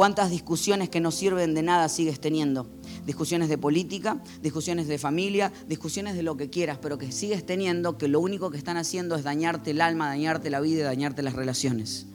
¿Cuántas 0.00 0.30
discusiones 0.30 0.88
que 0.88 0.98
no 0.98 1.10
sirven 1.10 1.52
de 1.52 1.62
nada 1.62 1.86
sigues 1.90 2.20
teniendo? 2.20 2.66
Discusiones 3.04 3.50
de 3.50 3.58
política, 3.58 4.22
discusiones 4.40 4.88
de 4.88 4.96
familia, 4.96 5.52
discusiones 5.68 6.14
de 6.14 6.22
lo 6.22 6.38
que 6.38 6.48
quieras, 6.48 6.78
pero 6.80 6.96
que 6.96 7.12
sigues 7.12 7.44
teniendo 7.44 7.98
que 7.98 8.08
lo 8.08 8.18
único 8.18 8.50
que 8.50 8.56
están 8.56 8.78
haciendo 8.78 9.14
es 9.14 9.24
dañarte 9.24 9.72
el 9.72 9.82
alma, 9.82 10.08
dañarte 10.08 10.48
la 10.48 10.60
vida 10.60 10.80
y 10.80 10.84
dañarte 10.84 11.22
las 11.22 11.34
relaciones. 11.34 12.06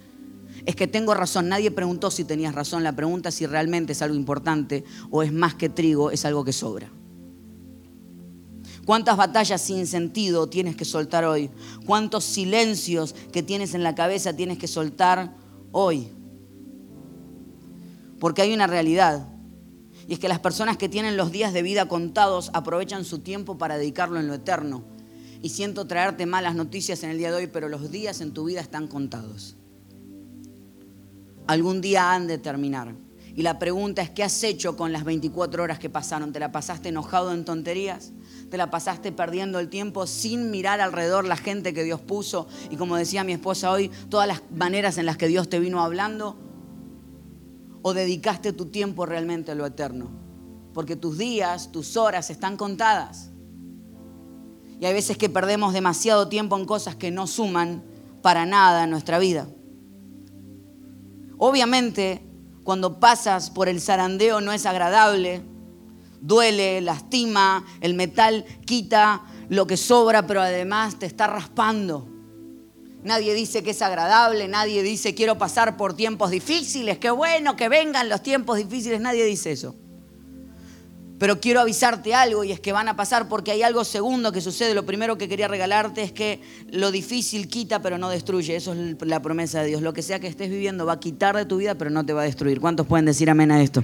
Es 0.65 0.75
que 0.75 0.88
tengo 0.88 1.13
razón, 1.13 1.48
nadie 1.48 1.70
preguntó 1.70 2.10
si 2.10 2.24
tenías 2.24 2.56
razón, 2.56 2.84
la 2.84 2.96
pregunta 2.96 3.30
es 3.30 3.36
si 3.36 3.46
realmente 3.46 3.92
es 3.92 4.01
algo 4.01 4.15
importante 4.15 4.84
o 5.12 5.22
es 5.22 5.32
más 5.32 5.54
que 5.54 5.70
trigo, 5.70 6.10
es 6.10 6.25
algo 6.25 6.44
que 6.44 6.54
sobra. 6.54 6.89
¿Cuántas 8.88 9.15
batallas 9.15 9.62
sin 9.62 9.86
sentido 9.86 10.50
tienes 10.50 10.75
que 10.75 10.86
soltar 10.86 11.24
hoy? 11.24 11.51
¿Cuántos 11.86 12.24
silencios 12.24 13.13
que 13.32 13.44
tienes 13.44 13.75
en 13.75 13.84
la 13.84 13.94
cabeza 13.94 14.36
tienes 14.36 14.58
que 14.58 14.68
soltar 14.68 15.36
hoy? 15.72 16.14
Porque 18.25 18.41
hay 18.41 18.55
una 18.55 18.65
realidad. 18.65 19.27
Y 20.08 20.13
es 20.13 20.20
que 20.20 20.27
las 20.27 20.39
personas 20.39 20.77
que 20.77 20.89
tienen 20.89 21.15
los 21.15 21.32
días 21.32 21.53
de 21.53 21.62
vida 21.62 21.88
contados 21.88 22.50
aprovechan 22.55 23.05
su 23.05 23.20
tiempo 23.20 23.60
para 23.60 23.77
dedicarlo 23.77 24.20
en 24.20 24.25
lo 24.25 24.34
eterno. 24.34 24.84
Y 25.44 25.50
siento 25.50 25.86
traerte 25.86 26.25
malas 26.25 26.55
noticias 26.55 27.03
en 27.03 27.12
el 27.12 27.20
día 27.20 27.29
de 27.29 27.38
hoy, 27.38 27.46
pero 27.46 27.70
los 27.70 27.91
días 27.91 28.22
en 28.22 28.34
tu 28.34 28.46
vida 28.46 28.62
están 28.62 28.88
contados. 28.88 29.58
Algún 31.46 31.82
día 31.82 32.13
han 32.13 32.25
de 32.25 32.39
terminar. 32.39 32.96
Y 33.36 33.44
la 33.44 33.60
pregunta 33.60 34.01
es, 34.01 34.10
¿qué 34.10 34.24
has 34.24 34.44
hecho 34.44 34.75
con 34.75 34.91
las 34.91 35.03
24 35.03 35.62
horas 35.62 35.77
que 35.77 35.91
pasaron? 35.91 36.34
¿Te 36.34 36.39
la 36.39 36.51
pasaste 36.51 36.89
enojado 36.89 37.32
en 37.32 37.46
tonterías? 37.46 38.12
¿Te 38.50 38.58
la 38.58 38.72
pasaste 38.72 39.12
perdiendo 39.12 39.60
el 39.60 39.70
tiempo 39.70 40.08
sin 40.08 40.50
mirar 40.50 40.82
alrededor 40.82 41.25
la 41.25 41.38
gente 41.38 41.75
que 41.75 41.84
Dios 41.84 42.01
puso? 42.01 42.48
Y 42.72 42.75
como 42.75 42.98
decía 42.98 43.24
mi 43.24 43.34
esposa 43.34 43.70
hoy, 43.70 43.91
todas 44.10 44.27
las 44.27 44.41
maneras 44.50 44.98
en 44.98 45.05
las 45.05 45.15
que 45.15 45.27
Dios 45.27 45.48
te 45.48 45.60
vino 45.60 45.79
hablando. 45.84 46.39
¿O 47.88 47.94
dedicaste 47.94 48.51
tu 48.51 48.65
tiempo 48.65 49.06
realmente 49.06 49.51
a 49.51 49.56
lo 49.56 49.63
eterno? 49.63 50.10
Porque 50.74 50.96
tus 50.96 51.20
días, 51.20 51.72
tus 51.72 51.98
horas 51.98 52.32
están 52.32 52.58
contadas. 52.58 53.30
Y 54.80 54.88
hay 54.88 54.94
veces 54.94 55.20
que 55.20 55.30
perdemos 55.30 55.72
demasiado 55.72 56.27
tiempo 56.27 56.58
en 56.58 56.65
cosas 56.65 56.96
que 56.96 57.12
no 57.12 57.27
suman 57.27 57.84
para 58.24 58.48
nada 58.48 58.86
en 58.86 58.89
nuestra 58.89 59.20
vida. 59.20 59.48
Obviamente, 61.38 62.27
cuando 62.63 63.00
pasas 63.00 63.51
por 63.51 63.70
el 63.70 63.80
zarandeo 63.80 64.42
no 64.42 64.51
es 64.51 64.65
agradable, 64.65 65.44
duele, 66.22 66.82
lastima, 66.82 67.68
el 67.82 67.94
metal 67.94 68.46
quita 68.65 69.25
lo 69.48 69.68
que 69.68 69.77
sobra, 69.77 70.25
pero 70.25 70.42
además 70.42 70.98
te 70.98 71.06
está 71.06 71.27
raspando. 71.27 72.14
Nadie 73.05 73.35
dice 73.35 73.62
que 73.62 73.69
es 73.69 73.83
agradable, 73.83 74.47
nadie 74.47 74.81
dice 74.81 75.13
quiero 75.13 75.38
pasar 75.38 75.77
por 75.77 75.95
tiempos 75.95 76.31
difíciles, 76.31 76.97
qué 76.97 77.12
bueno 77.12 77.55
que 77.55 77.69
vengan 77.69 78.09
los 78.09 78.24
tiempos 78.24 78.57
difíciles, 78.57 79.00
nadie 79.00 79.24
dice 79.25 79.51
eso. 79.51 79.75
Pero 81.19 81.39
quiero 81.39 81.62
avisarte 81.62 82.15
algo 82.15 82.43
y 82.43 82.51
es 82.51 82.59
que 82.59 82.71
van 82.71 82.88
a 82.88 82.95
pasar 82.95 83.29
porque 83.29 83.51
hay 83.51 83.62
algo 83.62 83.83
segundo 83.85 84.31
que 84.31 84.41
sucede. 84.41 84.74
Lo 84.74 84.88
primero 84.88 85.19
que 85.19 85.29
quería 85.29 85.47
regalarte 85.47 86.01
es 86.01 86.12
que 86.12 86.41
lo 86.71 86.89
difícil 86.89 87.47
quita 87.47 87.79
pero 87.79 88.00
no 88.00 88.09
destruye. 88.09 88.55
Eso 88.55 88.74
es 88.74 88.95
la 89.01 89.21
promesa 89.21 89.62
de 89.62 89.67
Dios. 89.67 89.83
Lo 89.83 89.93
que 89.93 90.01
sea 90.01 90.19
que 90.19 90.27
estés 90.27 90.50
viviendo 90.50 90.88
va 90.88 90.93
a 90.93 91.00
quitar 91.00 91.38
de 91.38 91.45
tu 91.45 91.57
vida 91.57 91.75
pero 91.75 91.91
no 91.91 92.03
te 92.03 92.12
va 92.12 92.24
a 92.24 92.25
destruir. 92.25 92.59
¿Cuántos 92.59 92.88
pueden 92.88 93.05
decir 93.05 93.29
amén 93.29 93.51
a 93.51 93.62
esto? 93.62 93.83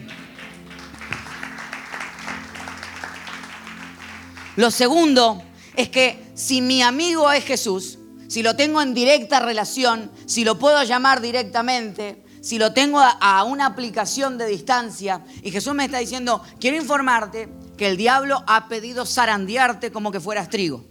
Lo 4.55 4.71
segundo 4.71 5.43
es 5.77 5.89
que 5.89 6.19
si 6.33 6.61
mi 6.61 6.81
amigo 6.81 7.31
es 7.31 7.45
Jesús, 7.45 7.99
si 8.31 8.43
lo 8.43 8.55
tengo 8.55 8.81
en 8.81 8.93
directa 8.93 9.41
relación, 9.41 10.09
si 10.25 10.45
lo 10.45 10.57
puedo 10.57 10.81
llamar 10.83 11.19
directamente, 11.19 12.23
si 12.39 12.57
lo 12.57 12.71
tengo 12.71 13.01
a, 13.01 13.43
una 13.43 13.65
aplicación 13.65 14.37
de 14.37 14.45
distancia 14.45 15.25
y 15.43 15.51
Jesús 15.51 15.73
me 15.73 15.83
está 15.83 15.97
diciendo, 15.97 16.41
quiero 16.57 16.77
informarte 16.77 17.49
que 17.75 17.89
el 17.89 17.97
diablo 17.97 18.41
ha 18.47 18.69
pedido 18.69 19.05
zarandearte 19.05 19.91
como 19.91 20.13
que 20.13 20.21
fueras 20.21 20.47
trigo. 20.47 20.85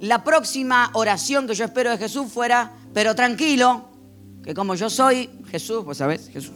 La 0.00 0.24
próxima 0.24 0.88
oración 0.94 1.46
que 1.46 1.52
yo 1.52 1.66
espero 1.66 1.90
de 1.90 1.98
Jesús 1.98 2.32
fuera, 2.32 2.72
pero 2.94 3.14
tranquilo, 3.14 3.90
que 4.42 4.54
como 4.54 4.76
yo 4.76 4.88
soy 4.88 5.28
Jesús, 5.50 5.84
pues 5.84 5.98
sabes, 5.98 6.30
Jesús, 6.30 6.54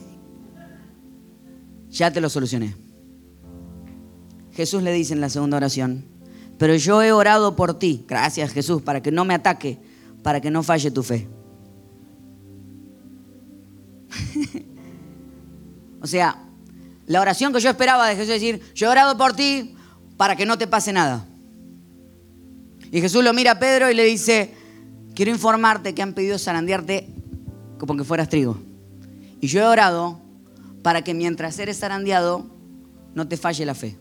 ya 1.89 2.09
te 2.09 2.21
lo 2.21 2.29
solucioné. 2.31 2.75
Jesús 4.51 4.81
le 4.81 4.93
dice 4.93 5.13
en 5.13 5.21
la 5.21 5.29
segunda 5.29 5.57
oración, 5.57 6.07
pero 6.57 6.75
yo 6.75 7.03
he 7.03 7.11
orado 7.11 7.55
por 7.55 7.77
ti, 7.77 8.03
gracias 8.07 8.51
Jesús, 8.51 8.81
para 8.81 9.03
que 9.03 9.11
no 9.11 9.25
me 9.25 9.35
ataque, 9.35 9.90
para 10.23 10.41
que 10.41 10.51
no 10.51 10.63
falle 10.63 10.91
tu 10.91 11.03
fe. 11.03 11.27
o 16.01 16.07
sea, 16.07 16.37
la 17.07 17.21
oración 17.21 17.53
que 17.53 17.59
yo 17.59 17.69
esperaba 17.69 18.07
de 18.07 18.15
Jesús 18.15 18.29
es 18.33 18.41
decir, 18.41 18.61
yo 18.73 18.87
he 18.87 18.89
orado 18.89 19.17
por 19.17 19.33
ti 19.33 19.75
para 20.17 20.35
que 20.35 20.45
no 20.45 20.57
te 20.57 20.67
pase 20.67 20.93
nada. 20.93 21.25
Y 22.91 23.01
Jesús 23.01 23.23
lo 23.23 23.33
mira 23.33 23.51
a 23.51 23.59
Pedro 23.59 23.89
y 23.89 23.95
le 23.95 24.03
dice, 24.03 24.53
quiero 25.15 25.31
informarte 25.31 25.93
que 25.93 26.01
han 26.01 26.13
pedido 26.13 26.37
zarandearte 26.37 27.07
como 27.77 27.95
que 27.95 28.03
fueras 28.03 28.29
trigo. 28.29 28.57
Y 29.39 29.47
yo 29.47 29.61
he 29.61 29.65
orado 29.65 30.19
para 30.83 31.03
que 31.03 31.13
mientras 31.13 31.57
eres 31.59 31.79
zarandeado 31.79 32.45
no 33.15 33.27
te 33.27 33.37
falle 33.37 33.65
la 33.65 33.75
fe. 33.75 33.97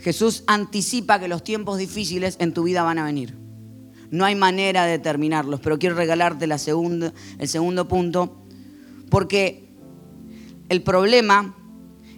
Jesús 0.00 0.44
anticipa 0.46 1.18
que 1.18 1.28
los 1.28 1.42
tiempos 1.42 1.78
difíciles 1.78 2.36
en 2.38 2.54
tu 2.54 2.62
vida 2.62 2.82
van 2.82 2.98
a 2.98 3.04
venir. 3.04 3.47
No 4.10 4.24
hay 4.24 4.34
manera 4.34 4.84
de 4.84 4.98
terminarlos, 4.98 5.60
pero 5.60 5.78
quiero 5.78 5.94
regalarte 5.94 6.46
el 6.46 6.58
segundo 7.48 7.88
punto, 7.88 8.42
porque 9.10 9.68
el 10.68 10.82
problema 10.82 11.54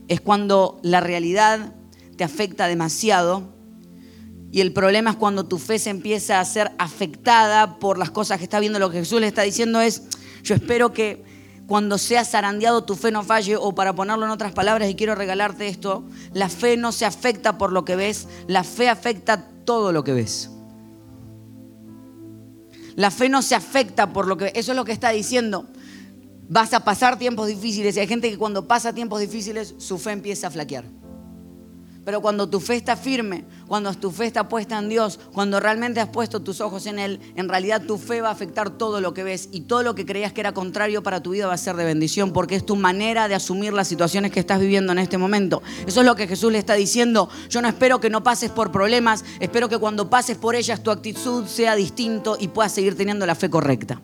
es 0.08 0.20
cuando 0.20 0.78
la 0.82 1.00
realidad 1.00 1.74
te 2.16 2.24
afecta 2.24 2.66
demasiado 2.66 3.54
y 4.52 4.60
el 4.60 4.72
problema 4.72 5.10
es 5.10 5.16
cuando 5.16 5.46
tu 5.46 5.58
fe 5.58 5.78
se 5.78 5.90
empieza 5.90 6.40
a 6.40 6.44
ser 6.44 6.72
afectada 6.78 7.78
por 7.78 7.98
las 7.98 8.10
cosas 8.10 8.38
que 8.38 8.44
está 8.44 8.58
viendo. 8.58 8.80
Lo 8.80 8.90
que 8.90 8.98
Jesús 8.98 9.20
le 9.20 9.28
está 9.28 9.42
diciendo 9.42 9.80
es, 9.80 10.02
yo 10.42 10.56
espero 10.56 10.92
que 10.92 11.22
cuando 11.68 11.98
seas 11.98 12.30
zarandeado 12.30 12.82
tu 12.82 12.96
fe 12.96 13.12
no 13.12 13.22
falle, 13.22 13.56
o 13.56 13.72
para 13.76 13.94
ponerlo 13.94 14.24
en 14.24 14.32
otras 14.32 14.52
palabras, 14.52 14.90
y 14.90 14.96
quiero 14.96 15.14
regalarte 15.14 15.68
esto, 15.68 16.02
la 16.34 16.48
fe 16.48 16.76
no 16.76 16.90
se 16.90 17.06
afecta 17.06 17.58
por 17.58 17.70
lo 17.72 17.84
que 17.84 17.94
ves, 17.94 18.26
la 18.48 18.64
fe 18.64 18.88
afecta 18.88 19.48
todo 19.64 19.92
lo 19.92 20.02
que 20.02 20.12
ves. 20.12 20.50
La 22.96 23.10
fe 23.10 23.28
no 23.28 23.42
se 23.42 23.54
afecta 23.54 24.12
por 24.12 24.26
lo 24.26 24.36
que... 24.36 24.52
Eso 24.54 24.72
es 24.72 24.76
lo 24.76 24.84
que 24.84 24.92
está 24.92 25.10
diciendo. 25.10 25.66
Vas 26.48 26.74
a 26.74 26.80
pasar 26.80 27.18
tiempos 27.18 27.46
difíciles 27.46 27.96
y 27.96 28.00
hay 28.00 28.08
gente 28.08 28.30
que 28.30 28.38
cuando 28.38 28.66
pasa 28.66 28.92
tiempos 28.92 29.20
difíciles 29.20 29.74
su 29.78 29.98
fe 29.98 30.10
empieza 30.10 30.48
a 30.48 30.50
flaquear. 30.50 30.84
Pero 32.04 32.22
cuando 32.22 32.48
tu 32.48 32.60
fe 32.60 32.76
está 32.76 32.96
firme, 32.96 33.44
cuando 33.68 33.92
tu 33.92 34.10
fe 34.10 34.24
está 34.24 34.48
puesta 34.48 34.78
en 34.78 34.88
Dios, 34.88 35.20
cuando 35.32 35.60
realmente 35.60 36.00
has 36.00 36.08
puesto 36.08 36.40
tus 36.40 36.62
ojos 36.62 36.86
en 36.86 36.98
Él, 36.98 37.20
en 37.36 37.48
realidad 37.48 37.82
tu 37.82 37.98
fe 37.98 38.22
va 38.22 38.28
a 38.28 38.32
afectar 38.32 38.70
todo 38.70 39.02
lo 39.02 39.12
que 39.12 39.22
ves 39.22 39.50
y 39.52 39.62
todo 39.62 39.82
lo 39.82 39.94
que 39.94 40.06
creías 40.06 40.32
que 40.32 40.40
era 40.40 40.52
contrario 40.52 41.02
para 41.02 41.22
tu 41.22 41.30
vida 41.30 41.46
va 41.46 41.52
a 41.54 41.58
ser 41.58 41.76
de 41.76 41.84
bendición 41.84 42.32
porque 42.32 42.56
es 42.56 42.64
tu 42.64 42.74
manera 42.74 43.28
de 43.28 43.34
asumir 43.34 43.74
las 43.74 43.86
situaciones 43.86 44.32
que 44.32 44.40
estás 44.40 44.60
viviendo 44.60 44.92
en 44.92 44.98
este 44.98 45.18
momento. 45.18 45.62
Eso 45.86 46.00
es 46.00 46.06
lo 46.06 46.16
que 46.16 46.26
Jesús 46.26 46.50
le 46.50 46.58
está 46.58 46.74
diciendo. 46.74 47.28
Yo 47.50 47.60
no 47.60 47.68
espero 47.68 48.00
que 48.00 48.08
no 48.08 48.22
pases 48.22 48.50
por 48.50 48.72
problemas, 48.72 49.22
espero 49.38 49.68
que 49.68 49.76
cuando 49.76 50.08
pases 50.08 50.38
por 50.38 50.54
ellas 50.54 50.82
tu 50.82 50.90
actitud 50.90 51.46
sea 51.46 51.76
distinto 51.76 52.38
y 52.40 52.48
puedas 52.48 52.72
seguir 52.72 52.96
teniendo 52.96 53.26
la 53.26 53.34
fe 53.34 53.50
correcta. 53.50 54.00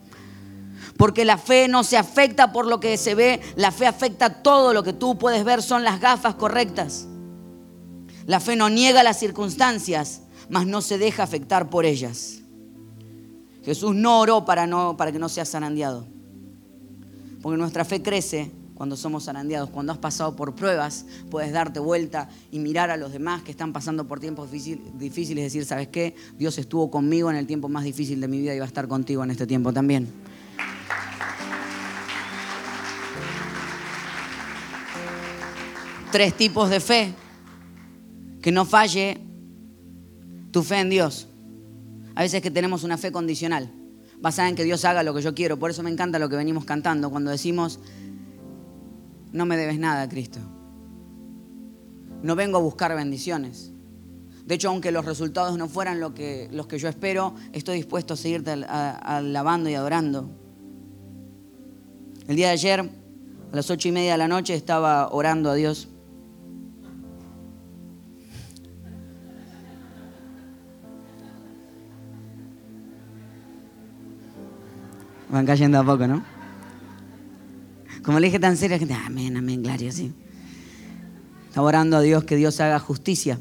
Porque 0.99 1.25
la 1.25 1.39
fe 1.39 1.67
no 1.69 1.83
se 1.83 1.97
afecta 1.97 2.53
por 2.53 2.67
lo 2.67 2.79
que 2.79 2.99
se 2.99 3.15
ve, 3.15 3.41
la 3.57 3.73
fe 3.73 3.87
afecta 3.87 4.43
todo 4.43 4.75
lo 4.75 4.83
que 4.83 4.93
tú 4.93 5.17
puedes 5.17 5.45
ver, 5.45 5.63
son 5.63 5.83
las 5.83 6.01
gafas 6.01 6.35
correctas. 6.35 7.07
La 8.27 8.41
fe 8.41 8.57
no 8.57 8.69
niega 8.69 9.05
las 9.05 9.19
circunstancias, 9.19 10.23
mas 10.51 10.67
no 10.67 10.83
se 10.83 10.99
deja 10.99 11.23
afectar 11.23 11.71
por 11.71 11.85
ellas. 11.85 12.41
Jesús 13.65 13.95
no 13.95 14.21
oró 14.21 14.45
para, 14.45 14.67
no, 14.67 14.97
que 14.97 15.19
no 15.19 15.29
seas 15.29 15.51
zarandeado. 15.51 16.07
Porque 17.41 17.57
nuestra 17.57 17.85
fe 17.85 18.03
crece 18.03 18.51
cuando 18.75 18.97
somos 18.97 19.25
zarandeados. 19.25 19.71
Cuando 19.71 19.93
has 19.93 19.99
pasado 19.99 20.35
por 20.35 20.57
pruebas, 20.57 21.07
puedes 21.31 21.53
darte 21.53 21.79
vuelta 21.79 22.29
y 22.51 22.59
mirar 22.59 22.91
a 22.91 22.97
los 22.97 23.13
demás 23.13 23.43
que 23.43 23.53
están 23.53 23.73
pasando 23.73 24.09
por 24.09 24.19
tiempos 24.19 24.51
difíciles 24.51 25.43
y 25.43 25.45
decir, 25.45 25.65
¿sabes 25.65 25.89
qué? 25.89 26.17
Dios 26.37 26.59
estuvo 26.59 26.91
conmigo 26.91 27.31
en 27.31 27.37
el 27.37 27.47
tiempo 27.47 27.69
más 27.69 27.85
difícil 27.85 28.21
de 28.21 28.27
mi 28.27 28.41
vida 28.41 28.55
y 28.55 28.59
va 28.59 28.65
a 28.65 28.69
estar 28.69 28.89
contigo 28.89 29.23
en 29.23 29.31
este 29.31 29.47
tiempo 29.47 29.73
también. 29.73 30.09
Tres 36.11 36.35
tipos 36.35 36.71
de 36.71 36.81
fe 36.81 37.15
que 38.47 38.53
no 38.53 38.65
falle 38.65 39.19
tu 40.53 40.63
fe 40.63 40.79
en 40.79 40.89
Dios. 40.89 41.27
A 42.15 42.23
veces 42.23 42.41
que 42.41 42.53
tenemos 42.53 42.85
una 42.85 42.97
fe 42.97 43.11
condicional, 43.11 43.73
basada 44.21 44.49
en 44.49 44.55
que 44.55 44.63
Dios 44.63 44.85
haga 44.85 45.03
lo 45.03 45.13
que 45.15 45.21
yo 45.21 45.35
quiero. 45.35 45.59
Por 45.59 45.73
eso 45.73 45.83
me 45.83 45.91
encanta 45.91 46.21
lo 46.21 46.29
que 46.29 46.37
venimos 46.37 46.65
cantando 46.65 47.11
cuando 47.11 47.33
decimos, 47.33 47.81
no 49.33 49.47
me 49.47 49.57
debes 49.57 49.81
nada, 49.81 50.09
Cristo. 50.09 50.39
No 52.23 52.37
vengo 52.37 52.59
a 52.59 52.61
buscar 52.61 52.95
bendiciones. 52.95 53.73
De 54.45 54.55
hecho, 54.55 54.69
aunque 54.69 54.93
los 54.93 55.05
resultados 55.05 55.59
no 55.59 55.69
fueran 55.69 55.99
lo 55.99 56.15
que, 56.15 56.49
los 56.53 56.69
que 56.69 56.79
yo 56.79 56.89
espero, 56.89 57.35
estoy 57.53 57.79
dispuesto 57.79 58.15
a 58.15 58.17
seguirte 58.17 58.53
alabando 58.53 59.69
y 59.71 59.75
adorando. 59.75 60.31
El 62.29 62.37
día 62.37 62.47
de 62.47 62.53
ayer, 62.53 62.79
a 62.81 63.57
las 63.57 63.69
ocho 63.71 63.89
y 63.89 63.91
media 63.91 64.13
de 64.13 64.19
la 64.19 64.29
noche, 64.29 64.55
estaba 64.55 65.09
orando 65.11 65.51
a 65.51 65.55
Dios 65.57 65.89
Van 75.37 75.45
cayendo 75.45 75.79
a 75.79 75.85
poco, 75.85 76.07
¿no? 76.07 76.25
Como 78.03 78.19
le 78.19 78.29
dije 78.29 78.39
tan 78.39 78.57
serio, 78.57 78.77
la 78.77 78.79
gente, 78.79 78.95
amén, 78.95 79.37
amén, 79.37 79.63
gloria, 79.63 79.93
sí. 79.93 80.11
Estaba 81.47 81.67
orando 81.67 81.99
a 81.99 82.01
Dios 82.01 82.25
que 82.25 82.37
Dios 82.37 82.59
haga 82.59 82.79
justicia. 82.79 83.39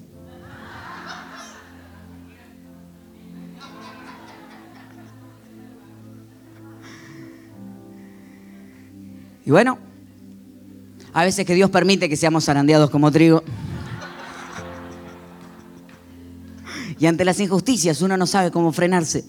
Y 9.46 9.52
bueno, 9.52 9.80
A 11.14 11.24
veces 11.24 11.46
que 11.46 11.56
Dios 11.56 11.70
permite 11.70 12.10
que 12.10 12.18
seamos 12.18 12.44
zarandeados 12.44 12.90
como 12.90 13.10
trigo. 13.10 13.42
Y 17.00 17.06
ante 17.06 17.24
las 17.24 17.40
injusticias 17.40 18.02
uno 18.02 18.18
no 18.18 18.28
sabe 18.28 18.52
cómo 18.52 18.74
frenarse. 18.74 19.24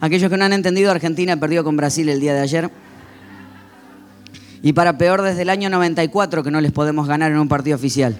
Aquellos 0.00 0.30
que 0.30 0.36
no 0.36 0.44
han 0.44 0.52
entendido, 0.52 0.90
Argentina 0.90 1.38
perdió 1.38 1.64
con 1.64 1.76
Brasil 1.76 2.08
el 2.08 2.20
día 2.20 2.34
de 2.34 2.40
ayer. 2.40 2.70
Y 4.62 4.72
para 4.72 4.98
peor 4.98 5.22
desde 5.22 5.42
el 5.42 5.50
año 5.50 5.70
94 5.70 6.42
que 6.42 6.50
no 6.50 6.60
les 6.60 6.72
podemos 6.72 7.06
ganar 7.08 7.30
en 7.32 7.38
un 7.38 7.48
partido 7.48 7.76
oficial. 7.76 8.16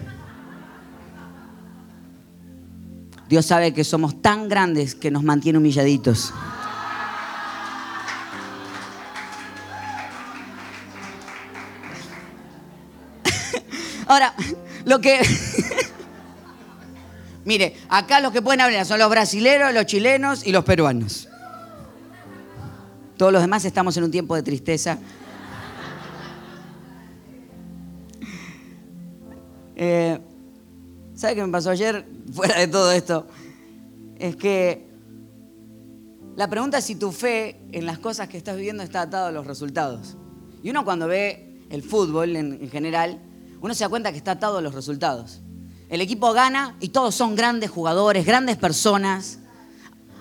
Dios 3.29 3.45
sabe 3.45 3.73
que 3.73 3.83
somos 3.83 4.21
tan 4.21 4.47
grandes 4.49 4.95
que 4.95 5.11
nos 5.11 5.23
mantiene 5.23 5.59
humilladitos. 5.59 6.33
Ahora, 14.07 14.33
lo 14.85 14.99
que... 14.99 15.21
Mire, 17.45 17.77
acá 17.87 18.19
los 18.19 18.33
que 18.33 18.41
pueden 18.41 18.61
hablar 18.61 18.85
son 18.85 18.99
los 18.99 19.09
brasileros, 19.09 19.73
los 19.73 19.85
chilenos 19.85 20.45
y 20.45 20.51
los 20.51 20.65
peruanos. 20.65 21.28
Todos 23.19 23.33
los 23.33 23.41
demás 23.41 23.65
estamos 23.65 23.97
en 23.97 24.05
un 24.05 24.11
tiempo 24.11 24.33
de 24.33 24.43
tristeza. 24.43 24.97
Eh, 29.75 30.17
¿Sabe 31.15 31.35
qué 31.35 31.43
me 31.43 31.51
pasó 31.51 31.69
ayer? 31.69 32.07
Fuera 32.33 32.57
de 32.57 32.69
todo 32.69 32.93
esto. 32.93 33.27
Es 34.17 34.37
que 34.37 34.87
la 36.37 36.49
pregunta 36.49 36.77
es 36.77 36.85
si 36.85 36.95
tu 36.95 37.11
fe 37.11 37.59
en 37.73 37.85
las 37.85 37.99
cosas 37.99 38.29
que 38.29 38.37
estás 38.37 38.55
viviendo 38.55 38.83
está 38.83 39.01
atada 39.01 39.27
a 39.27 39.31
los 39.33 39.45
resultados. 39.45 40.15
Y 40.63 40.69
uno 40.69 40.85
cuando 40.85 41.05
ve 41.05 41.65
el 41.69 41.83
fútbol 41.83 42.37
en, 42.37 42.69
general, 42.69 43.19
uno 43.59 43.73
se 43.73 43.83
da 43.83 43.89
cuenta 43.89 44.13
que 44.13 44.17
está 44.17 44.31
atado 44.31 44.59
a 44.59 44.61
los 44.61 44.73
resultados. 44.73 45.41
El 45.89 45.99
equipo 45.99 46.31
gana 46.31 46.77
y 46.79 46.87
todos 46.87 47.15
son 47.15 47.35
grandes 47.35 47.69
jugadores, 47.69 48.25
grandes 48.25 48.55
personas, 48.55 49.39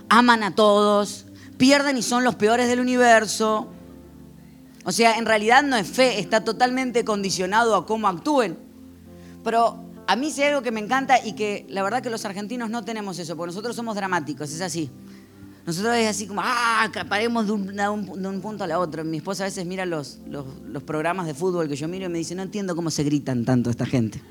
aman 0.08 0.42
a 0.42 0.56
todos, 0.56 1.26
pierden 1.58 1.98
y 1.98 2.02
son 2.02 2.24
los 2.24 2.36
peores 2.36 2.68
del 2.68 2.80
universo. 2.80 3.68
O 4.84 4.92
sea, 4.92 5.18
en 5.18 5.26
realidad 5.26 5.62
no 5.62 5.76
es 5.76 5.86
fe, 5.86 6.18
está 6.18 6.42
totalmente 6.42 7.04
condicionado 7.04 7.76
a 7.76 7.84
cómo 7.84 8.08
actúen. 8.08 8.56
Pero 9.44 9.84
a 10.06 10.16
mí 10.16 10.30
sí 10.30 10.42
hay 10.42 10.48
algo 10.48 10.62
que 10.62 10.70
me 10.70 10.80
encanta 10.80 11.22
y 11.22 11.34
que 11.34 11.66
la 11.68 11.82
verdad 11.82 12.02
que 12.02 12.08
los 12.08 12.24
argentinos 12.24 12.70
no 12.70 12.84
tenemos 12.84 13.18
eso, 13.18 13.36
porque 13.36 13.48
nosotros 13.48 13.76
somos 13.76 13.94
dramáticos, 13.96 14.50
es 14.50 14.62
así. 14.62 14.90
Nosotros 15.66 15.96
es 15.96 16.08
así 16.08 16.26
como, 16.26 16.40
ah, 16.42 16.90
paremos 17.10 17.46
de 17.46 17.52
un, 17.52 18.40
punto 18.40 18.64
a 18.64 18.66
la 18.66 18.78
otro. 18.78 19.04
Mi 19.04 19.18
esposa 19.18 19.44
a 19.44 19.46
veces 19.48 19.66
mira 19.66 19.84
los, 19.84 20.18
los, 20.26 20.82
programas 20.82 21.26
de 21.26 21.34
fútbol 21.34 21.68
que 21.68 21.76
yo 21.76 21.88
miro 21.88 22.06
y 22.06 22.08
me 22.08 22.16
dice, 22.16 22.34
no 22.34 22.40
entiendo 22.42 22.74
cómo 22.74 22.90
se 22.90 23.04
gritan 23.04 23.44
tanto 23.44 23.68
esta 23.68 23.84
gente. 23.84 24.22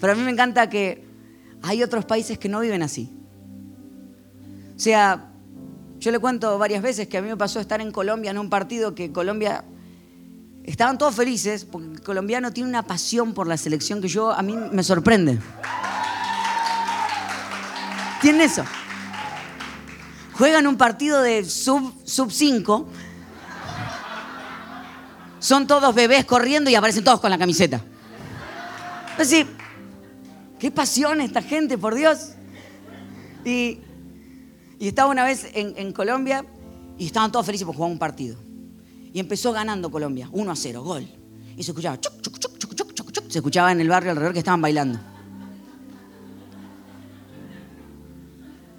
Pero 0.00 0.14
a 0.14 0.16
mí 0.16 0.22
me 0.22 0.30
encanta 0.30 0.70
que 0.70 1.04
hay 1.60 1.82
otros 1.82 2.06
países 2.06 2.38
que 2.38 2.48
no 2.48 2.60
viven 2.60 2.82
así. 2.82 3.17
O 4.78 4.80
sea, 4.80 5.30
yo 5.98 6.10
le 6.10 6.18
cuento 6.18 6.56
varias 6.56 6.80
veces 6.80 7.08
que 7.08 7.18
a 7.18 7.22
mí 7.22 7.28
me 7.28 7.36
pasó 7.36 7.60
estar 7.60 7.82
en 7.82 7.90
Colombia 7.90 8.30
en 8.30 8.38
un 8.38 8.48
partido 8.48 8.94
que 8.94 9.12
Colombia 9.12 9.64
Estaban 10.68 10.98
todos 10.98 11.14
felices 11.14 11.64
porque 11.64 11.94
el 11.94 12.02
colombiano 12.02 12.52
tiene 12.52 12.68
una 12.68 12.82
pasión 12.82 13.32
por 13.32 13.46
la 13.46 13.56
selección 13.56 14.02
que 14.02 14.08
yo 14.08 14.30
a 14.30 14.42
mí 14.42 14.54
me 14.54 14.82
sorprende. 14.82 15.38
Tienen 18.20 18.42
eso. 18.42 18.66
Juegan 20.34 20.66
un 20.66 20.76
partido 20.76 21.22
de 21.22 21.42
sub 21.46 21.94
5. 22.04 22.86
son 25.38 25.66
todos 25.66 25.94
bebés 25.94 26.26
corriendo 26.26 26.68
y 26.68 26.74
aparecen 26.74 27.02
todos 27.02 27.20
con 27.20 27.30
la 27.30 27.38
camiseta. 27.38 27.82
Decir, 29.16 29.46
qué 30.58 30.70
pasión 30.70 31.22
esta 31.22 31.40
gente, 31.40 31.78
por 31.78 31.94
Dios. 31.94 32.32
Y, 33.42 33.80
estaba 34.86 35.10
una 35.10 35.24
vez 35.24 35.50
en, 35.54 35.92
Colombia 35.92 36.44
y 36.96 37.06
estaban 37.06 37.32
todos 37.32 37.44
felices 37.44 37.66
por 37.66 37.74
jugar 37.74 37.90
un 37.90 37.98
partido. 37.98 38.36
Y 39.12 39.18
empezó 39.18 39.52
ganando 39.52 39.90
Colombia, 39.90 40.28
1 40.30 40.50
a 40.50 40.54
0, 40.54 40.82
gol. 40.84 41.08
Y 41.56 41.64
se 41.64 41.72
escuchaba, 41.72 41.98
chuc, 41.98 42.20
chuc, 42.20 42.38
chuc, 42.38 42.58
chuc, 42.58 42.74
chuc, 42.74 42.92
chuc, 42.92 43.12
chuc. 43.12 43.30
se 43.30 43.38
escuchaba 43.38 43.72
en 43.72 43.80
el 43.80 43.88
barrio 43.88 44.12
alrededor 44.12 44.32
que 44.32 44.38
estaban 44.38 44.60
bailando. 44.60 45.00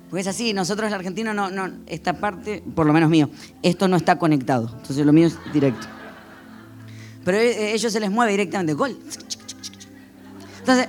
Pues 0.10 0.26
es 0.26 0.28
así, 0.28 0.54
nosotros 0.54 0.88
el 0.88 0.94
argentino 0.94 1.34
no, 1.34 1.52
no, 1.52 1.70
esta 1.86 2.14
parte, 2.14 2.64
por 2.76 2.88
lo 2.88 2.94
menos 2.94 3.10
mío, 3.10 3.30
esto 3.62 3.88
no 3.88 3.98
está 3.98 4.18
conectado. 4.18 4.70
Entonces 4.78 5.06
lo 5.06 5.12
mío 5.12 5.28
es 5.28 5.38
directo. 5.54 5.88
Pero 7.24 7.38
a 7.38 7.42
ellos 7.42 7.92
se 7.92 8.00
les 8.00 8.10
mueve 8.10 8.32
directamente, 8.32 8.74
gol. 8.74 8.98
Entonces, 10.60 10.88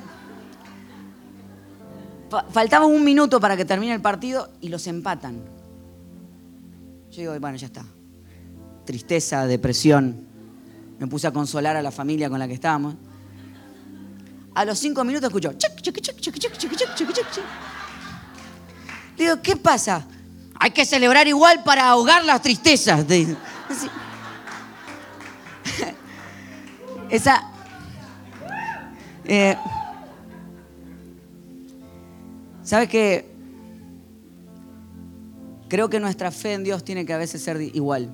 faltaba 2.50 2.86
un 2.86 3.04
minuto 3.04 3.40
para 3.40 3.56
que 3.56 3.64
termine 3.64 3.94
el 3.94 4.00
partido 4.00 4.50
y 4.60 4.68
los 4.68 4.86
empatan. 4.86 5.42
Yo 7.10 7.20
digo, 7.20 7.40
bueno, 7.40 7.56
ya 7.56 7.66
está 7.66 7.84
tristeza, 8.90 9.46
depresión. 9.46 10.26
Me 10.98 11.06
puse 11.06 11.28
a 11.28 11.30
consolar 11.30 11.76
a 11.76 11.82
la 11.82 11.92
familia 11.92 12.28
con 12.28 12.40
la 12.40 12.48
que 12.48 12.54
estábamos. 12.54 12.96
A 14.52 14.64
los 14.64 14.78
cinco 14.80 15.04
minutos 15.04 15.28
escucho. 15.28 15.52
Digo, 19.16 19.40
¿qué 19.42 19.54
pasa? 19.54 20.04
Hay 20.58 20.72
que 20.72 20.84
celebrar 20.84 21.28
igual 21.28 21.62
para 21.62 21.88
ahogar 21.88 22.24
las 22.24 22.42
tristezas. 22.42 23.06
Esa. 27.10 27.44
Eh, 29.24 29.56
¿Sabes 32.70 32.88
qué? 32.88 33.24
Creo 35.66 35.90
que 35.90 35.98
nuestra 35.98 36.30
fe 36.30 36.52
en 36.52 36.62
Dios 36.62 36.84
tiene 36.84 37.04
que 37.04 37.12
a 37.12 37.18
veces 37.18 37.42
ser 37.42 37.60
igual 37.60 38.12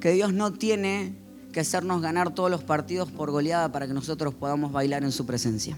que 0.00 0.12
Dios 0.12 0.32
no 0.32 0.54
tiene 0.54 1.14
que 1.52 1.60
hacernos 1.60 2.00
ganar 2.00 2.32
todos 2.32 2.50
los 2.50 2.64
partidos 2.64 3.12
por 3.12 3.30
goleada 3.30 3.70
para 3.70 3.86
que 3.86 3.92
nosotros 3.92 4.32
podamos 4.32 4.72
bailar 4.72 5.04
en 5.04 5.12
su 5.12 5.26
presencia. 5.26 5.76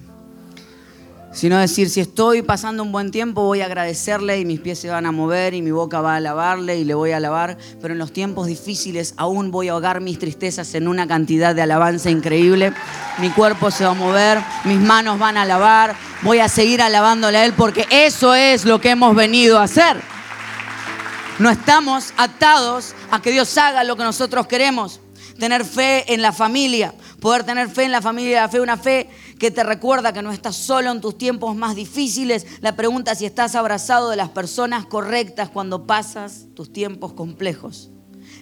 Sino 1.33 1.59
decir, 1.59 1.89
si 1.91 2.01
estoy 2.01 2.43
pasando 2.43 2.83
un 2.83 2.91
buen 2.91 3.13
tiempo, 3.13 3.45
voy 3.45 3.61
a 3.61 3.67
agradecerle 3.67 4.41
y 4.41 4.45
mis 4.45 4.59
pies 4.59 4.81
se 4.81 4.91
van 4.91 5.07
a 5.07 5.13
mover 5.13 5.55
y 5.55 5.63
mi 5.63 5.71
boca 5.71 6.01
va 6.01 6.15
a 6.15 6.17
alabarle 6.17 6.79
y 6.79 6.85
le 6.85 6.95
voy 6.95 7.13
a 7.13 7.19
alabar, 7.19 7.57
pero 7.81 7.95
en 7.95 7.99
los 7.99 8.13
tiempos 8.13 8.49
difíciles 8.49 9.15
aún 9.17 9.53
voy 9.53 9.69
a 9.69 9.73
ahogar 9.73 10.01
mis 10.01 10.19
tristezas 10.19 10.75
en 10.75 10.89
una 10.89 11.07
cantidad 11.07 11.55
de 11.55 11.63
alabanza 11.63 12.11
increíble. 12.11 12.73
Mi 13.19 13.31
cuerpo 13.31 13.71
se 13.71 13.85
va 13.85 13.91
a 13.91 13.95
mover, 13.95 14.39
mis 14.65 14.81
manos 14.81 15.21
van 15.21 15.37
a 15.37 15.43
alabar, 15.43 15.95
voy 16.23 16.41
a 16.41 16.49
seguir 16.49 16.83
alabándole 16.83 17.39
a 17.39 17.45
Él 17.45 17.53
porque 17.53 17.87
eso 17.91 18.35
es 18.35 18.65
lo 18.65 18.81
que 18.81 18.91
hemos 18.91 19.15
venido 19.15 19.61
a 19.61 19.65
hacer. 19.65 19.99
No 21.39 21.49
estamos 21.49 22.13
atados 22.17 22.95
a 23.11 23.23
que 23.23 23.31
Dios 23.31 23.57
haga 23.57 23.85
lo 23.85 23.97
que 23.97 24.03
nosotros 24.03 24.49
queremos. 24.49 25.01
Tener 25.39 25.65
fe 25.65 26.13
en 26.13 26.21
la 26.21 26.33
familia, 26.33 26.93
poder 27.19 27.45
tener 27.45 27.71
fe 27.71 27.85
en 27.85 27.93
la 27.93 28.03
familia, 28.03 28.43
la 28.43 28.49
fe, 28.49 28.61
una 28.61 28.77
fe 28.77 29.09
que 29.41 29.51
te 29.51 29.65
recuerda 29.65 30.13
que 30.13 30.21
no 30.21 30.33
estás 30.33 30.55
solo 30.55 30.91
en 30.91 31.01
tus 31.01 31.17
tiempos 31.17 31.57
más 31.57 31.75
difíciles. 31.75 32.47
La 32.61 32.77
pregunta 32.77 33.13
es 33.13 33.19
si 33.19 33.25
estás 33.25 33.55
abrazado 33.55 34.11
de 34.11 34.17
las 34.17 34.29
personas 34.29 34.85
correctas 34.85 35.49
cuando 35.49 35.87
pasas 35.87 36.49
tus 36.55 36.71
tiempos 36.71 37.15
complejos. 37.15 37.91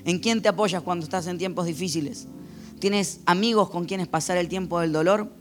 ¿En 0.04 0.18
quién 0.18 0.42
te 0.42 0.48
apoyas 0.48 0.82
cuando 0.82 1.04
estás 1.04 1.28
en 1.28 1.38
tiempos 1.38 1.66
difíciles? 1.66 2.26
¿Tienes 2.80 3.20
amigos 3.26 3.70
con 3.70 3.84
quienes 3.84 4.08
pasar 4.08 4.38
el 4.38 4.48
tiempo 4.48 4.80
del 4.80 4.90
dolor? 4.90 5.32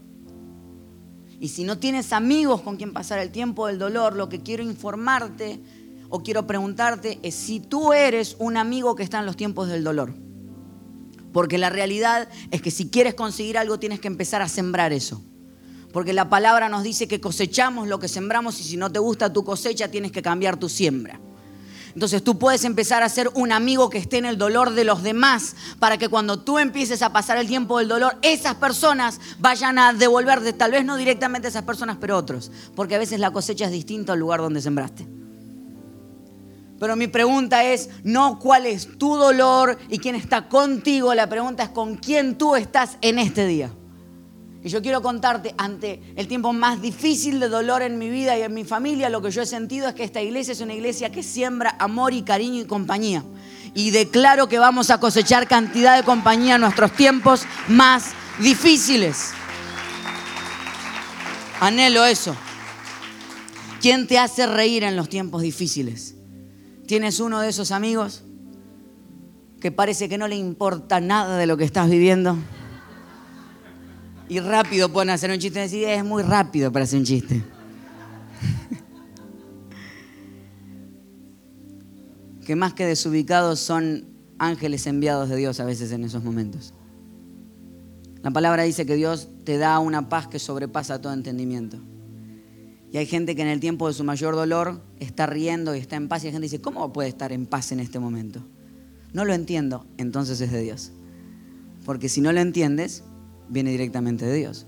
Y 1.40 1.48
si 1.48 1.64
no 1.64 1.80
tienes 1.80 2.14
amigos 2.14 2.62
con 2.62 2.78
quien 2.78 2.94
pasar 2.94 3.18
el 3.18 3.32
tiempo 3.32 3.66
del 3.66 3.80
dolor, 3.80 4.16
lo 4.16 4.30
que 4.30 4.44
quiero 4.44 4.62
informarte 4.62 5.60
o 6.10 6.22
quiero 6.22 6.46
preguntarte 6.46 7.18
es 7.24 7.34
si 7.34 7.60
tú 7.60 7.94
eres 7.94 8.36
un 8.38 8.58
amigo 8.58 8.96
que 8.96 9.02
está 9.02 9.20
en 9.20 9.26
los 9.26 9.36
tiempos 9.36 9.70
del 9.70 9.84
dolor. 9.84 10.14
Porque 11.34 11.58
la 11.58 11.72
realidad 11.72 12.30
es 12.52 12.62
que 12.62 12.70
si 12.70 12.92
quieres 12.92 13.16
conseguir 13.16 13.58
algo 13.58 13.80
tienes 13.80 14.00
que 14.00 14.08
empezar 14.08 14.44
a 14.44 14.50
sembrar 14.50 14.94
eso. 14.94 15.24
Porque 15.92 16.14
la 16.14 16.30
palabra 16.30 16.70
nos 16.70 16.84
dice 16.84 17.08
que 17.08 17.22
cosechamos 17.22 17.88
lo 17.88 18.00
que 18.00 18.08
sembramos 18.08 18.60
y 18.60 18.64
si 18.64 18.78
no 18.78 18.92
te 18.92 19.00
gusta 19.00 19.32
tu 19.32 19.44
cosecha 19.44 19.88
tienes 19.90 20.12
que 20.12 20.22
cambiar 20.22 20.58
tu 20.58 20.70
siembra. 20.70 21.20
Entonces 21.98 22.24
tú 22.24 22.38
puedes 22.38 22.64
empezar 22.64 23.02
a 23.02 23.10
ser 23.10 23.32
un 23.34 23.52
amigo 23.52 23.90
que 23.90 23.98
esté 23.98 24.18
en 24.20 24.26
el 24.26 24.38
dolor 24.38 24.76
de 24.76 24.84
los 24.84 25.02
demás 25.02 25.56
para 25.80 25.98
que 25.98 26.10
cuando 26.10 26.40
tú 26.40 26.60
empieces 26.60 27.02
a 27.02 27.12
pasar 27.12 27.40
el 27.40 27.48
tiempo 27.48 27.80
del 27.80 27.88
dolor, 27.88 28.18
esas 28.22 28.54
personas 28.54 29.20
vayan 29.40 29.80
a 29.80 29.94
devolverte, 29.94 30.54
tal 30.54 30.70
vez 30.70 30.86
no 30.86 30.96
directamente 30.96 31.48
esas 31.48 31.64
personas, 31.64 31.98
pero 32.00 32.16
otros. 32.16 32.52
Porque 32.76 32.94
a 32.94 33.00
veces 33.00 33.20
la 33.20 33.32
cosecha 33.32 33.66
es 33.66 33.72
distinta 33.72 34.14
al 34.14 34.20
lugar 34.20 34.42
donde 34.42 34.62
sembraste. 34.62 35.08
Pero 36.80 36.96
mi 36.96 37.08
pregunta 37.08 37.64
es 37.64 37.90
no 38.04 38.38
cuál 38.38 38.68
es 38.68 39.00
tu 39.00 39.16
dolor 39.16 39.80
y 39.90 39.98
quién 39.98 40.14
está 40.14 40.50
contigo, 40.50 41.16
la 41.16 41.28
pregunta 41.28 41.64
es 41.64 41.70
con 41.70 41.96
quién 41.96 42.38
tú 42.38 42.56
estás 42.56 42.98
en 43.02 43.18
este 43.18 43.48
día. 43.48 43.72
Y 44.64 44.70
yo 44.70 44.82
quiero 44.82 45.02
contarte, 45.02 45.54
ante 45.58 46.02
el 46.16 46.28
tiempo 46.28 46.52
más 46.52 46.82
difícil 46.82 47.40
de 47.40 47.48
dolor 47.48 47.82
en 47.82 47.98
mi 47.98 48.10
vida 48.10 48.38
y 48.38 48.42
en 48.42 48.54
mi 48.54 48.66
familia, 48.66 49.10
lo 49.10 49.22
que 49.22 49.32
yo 49.32 49.42
he 49.42 49.46
sentido 49.46 49.88
es 49.88 49.94
que 49.94 50.04
esta 50.04 50.22
iglesia 50.22 50.52
es 50.52 50.62
una 50.62 50.74
iglesia 50.74 51.12
que 51.12 51.24
siembra 51.24 51.76
amor 51.80 52.14
y 52.14 52.24
cariño 52.24 52.62
y 52.62 52.66
compañía. 52.66 53.24
y 53.74 53.92
declaro 53.92 54.48
que 54.50 54.58
vamos 54.58 54.90
a 54.90 55.00
cosechar 55.00 55.48
cantidad 55.48 55.96
de 55.96 56.04
compañía 56.04 56.56
en 56.56 56.62
nuestros 56.62 56.92
tiempos 56.94 57.46
más 57.68 58.14
difíciles. 58.40 59.34
Anhelo 61.60 62.06
eso. 62.06 62.36
¿Quién 63.82 64.08
te 64.08 64.18
hace 64.18 64.48
reír 64.48 64.84
en 64.84 64.96
los 64.96 65.10
tiempos 65.10 65.42
difíciles? 65.42 66.16
¿Tienes 66.88 67.20
uno 67.20 67.40
de 67.42 67.50
esos 67.50 67.72
amigos 67.72 68.24
que 69.60 69.72
parece 69.72 70.10
que 70.10 70.18
no 70.18 70.28
le 70.28 70.36
importa 70.36 71.00
nada 71.00 71.38
de 71.38 71.46
lo 71.46 71.58
que 71.58 71.64
estás 71.64 71.90
viviendo? 71.90 72.38
Y 74.30 74.40
rápido 74.40 74.92
pueden 74.92 75.10
hacer 75.10 75.32
un 75.32 75.40
chiste 75.40 75.60
decir, 75.60 75.88
es 75.88 76.04
muy 76.04 76.24
rápido 76.24 76.72
para 76.72 76.84
hacer 76.84 77.00
un 77.00 77.06
chiste. 77.06 77.44
que 82.46 82.56
más 82.56 82.74
que 82.74 82.86
desubicados 82.86 83.60
son 83.60 84.06
ángeles 84.38 84.86
enviados 84.88 85.30
de 85.30 85.38
Dios 85.38 85.60
a 85.60 85.66
veces 85.66 85.92
en 85.92 86.04
esos 86.04 86.24
momentos. 86.24 86.74
La 88.22 88.32
palabra 88.32 88.64
dice 88.64 88.86
que 88.86 88.96
Dios 88.96 89.30
te 89.46 89.58
da 89.58 89.80
una 89.80 90.10
paz 90.10 90.28
que 90.28 90.40
sobrepasa 90.40 91.02
todo 91.02 91.14
entendimiento. 91.14 91.78
Y 92.92 92.98
hay 92.98 93.06
gente 93.06 93.36
que 93.36 93.42
en 93.42 93.48
el 93.48 93.60
tiempo 93.60 93.88
de 93.88 93.94
su 93.94 94.04
mayor 94.04 94.36
dolor 94.36 94.82
está 95.00 95.26
riendo 95.26 95.76
y 95.76 95.80
está 95.80 95.96
en 95.96 96.08
paz 96.08 96.24
y 96.24 96.28
hay 96.28 96.34
gente 96.34 96.46
dice, 96.46 96.62
¿cómo 96.62 96.92
puede 96.92 97.10
estar 97.10 97.32
en 97.32 97.46
paz 97.46 97.72
en 97.72 97.80
este 97.80 98.00
momento? 98.00 98.42
No 99.14 99.26
lo 99.26 99.34
entiendo, 99.34 99.86
entonces 99.98 100.42
es 100.42 100.52
de 100.52 100.62
Dios. 100.62 100.92
Porque 101.86 102.10
si 102.10 102.22
no 102.22 102.34
lo 102.34 102.40
entiendes, 102.40 103.04
viene 103.50 103.72
directamente 103.72 104.26
de 104.26 104.36
Dios. 104.36 104.68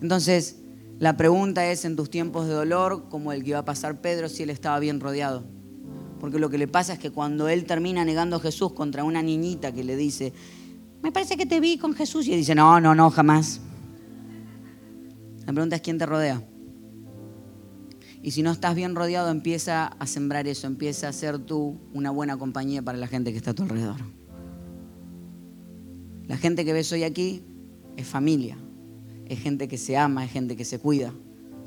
Entonces, 0.00 0.56
la 0.98 1.16
pregunta 1.16 1.70
es 1.70 1.84
en 1.84 1.96
tus 1.96 2.10
tiempos 2.10 2.46
de 2.46 2.54
dolor, 2.54 3.08
como 3.08 3.32
el 3.32 3.42
que 3.42 3.50
iba 3.50 3.58
a 3.58 3.64
pasar 3.64 4.00
Pedro, 4.00 4.28
si 4.28 4.42
él 4.42 4.50
estaba 4.50 4.78
bien 4.78 5.00
rodeado. 5.00 5.44
Porque 6.20 6.38
lo 6.38 6.48
que 6.48 6.58
le 6.58 6.68
pasa 6.68 6.94
es 6.94 6.98
que 6.98 7.10
cuando 7.10 7.48
él 7.48 7.64
termina 7.64 8.04
negando 8.04 8.36
a 8.36 8.40
Jesús 8.40 8.72
contra 8.72 9.04
una 9.04 9.22
niñita 9.22 9.72
que 9.72 9.84
le 9.84 9.96
dice, 9.96 10.32
me 11.02 11.12
parece 11.12 11.36
que 11.36 11.44
te 11.44 11.60
vi 11.60 11.76
con 11.76 11.94
Jesús, 11.94 12.26
y 12.26 12.32
él 12.32 12.38
dice, 12.38 12.54
no, 12.54 12.80
no, 12.80 12.94
no, 12.94 13.10
jamás. 13.10 13.60
La 15.44 15.52
pregunta 15.52 15.76
es 15.76 15.82
quién 15.82 15.98
te 15.98 16.06
rodea. 16.06 16.42
Y 18.22 18.32
si 18.32 18.42
no 18.42 18.50
estás 18.50 18.74
bien 18.74 18.96
rodeado, 18.96 19.30
empieza 19.30 19.86
a 19.86 20.06
sembrar 20.06 20.48
eso, 20.48 20.66
empieza 20.66 21.08
a 21.08 21.12
ser 21.12 21.38
tú 21.38 21.78
una 21.92 22.10
buena 22.10 22.36
compañía 22.36 22.82
para 22.82 22.98
la 22.98 23.06
gente 23.06 23.30
que 23.30 23.36
está 23.36 23.52
a 23.52 23.54
tu 23.54 23.62
alrededor. 23.62 24.00
La 26.26 26.36
gente 26.36 26.64
que 26.64 26.72
ves 26.72 26.90
hoy 26.90 27.04
aquí 27.04 27.44
es 27.96 28.06
familia, 28.06 28.56
es 29.26 29.38
gente 29.40 29.68
que 29.68 29.78
se 29.78 29.96
ama, 29.96 30.24
es 30.24 30.30
gente 30.30 30.56
que 30.56 30.64
se 30.64 30.78
cuida, 30.78 31.12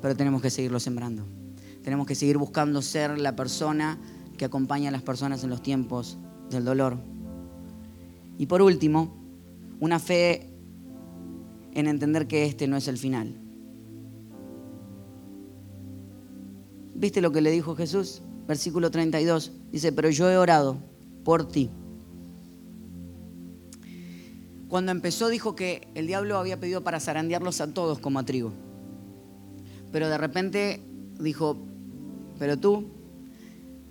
pero 0.01 0.15
tenemos 0.15 0.41
que 0.41 0.49
seguirlo 0.49 0.79
sembrando. 0.79 1.25
Tenemos 1.83 2.07
que 2.07 2.15
seguir 2.15 2.37
buscando 2.37 2.81
ser 2.81 3.17
la 3.17 3.35
persona 3.35 3.99
que 4.37 4.45
acompaña 4.45 4.89
a 4.89 4.91
las 4.91 5.01
personas 5.01 5.43
en 5.43 5.49
los 5.49 5.61
tiempos 5.61 6.17
del 6.49 6.65
dolor. 6.65 6.97
Y 8.37 8.45
por 8.45 8.61
último, 8.61 9.17
una 9.79 9.99
fe 9.99 10.49
en 11.73 11.87
entender 11.87 12.27
que 12.27 12.45
este 12.45 12.67
no 12.67 12.77
es 12.77 12.87
el 12.87 12.97
final. 12.97 13.35
¿Viste 16.95 17.21
lo 17.21 17.31
que 17.31 17.41
le 17.41 17.51
dijo 17.51 17.75
Jesús? 17.75 18.21
Versículo 18.47 18.91
32. 18.91 19.53
Dice, 19.71 19.91
pero 19.91 20.09
yo 20.09 20.29
he 20.29 20.37
orado 20.37 20.77
por 21.23 21.47
ti. 21.47 21.69
Cuando 24.69 24.91
empezó 24.91 25.27
dijo 25.27 25.55
que 25.55 25.87
el 25.95 26.07
diablo 26.07 26.37
había 26.37 26.59
pedido 26.59 26.83
para 26.83 26.99
zarandearlos 26.99 27.59
a 27.59 27.73
todos 27.73 27.99
como 27.99 28.19
a 28.19 28.23
trigo. 28.23 28.53
Pero 29.91 30.07
de 30.07 30.17
repente 30.17 30.81
dijo, 31.19 31.57
pero 32.37 32.57
tú, 32.57 32.85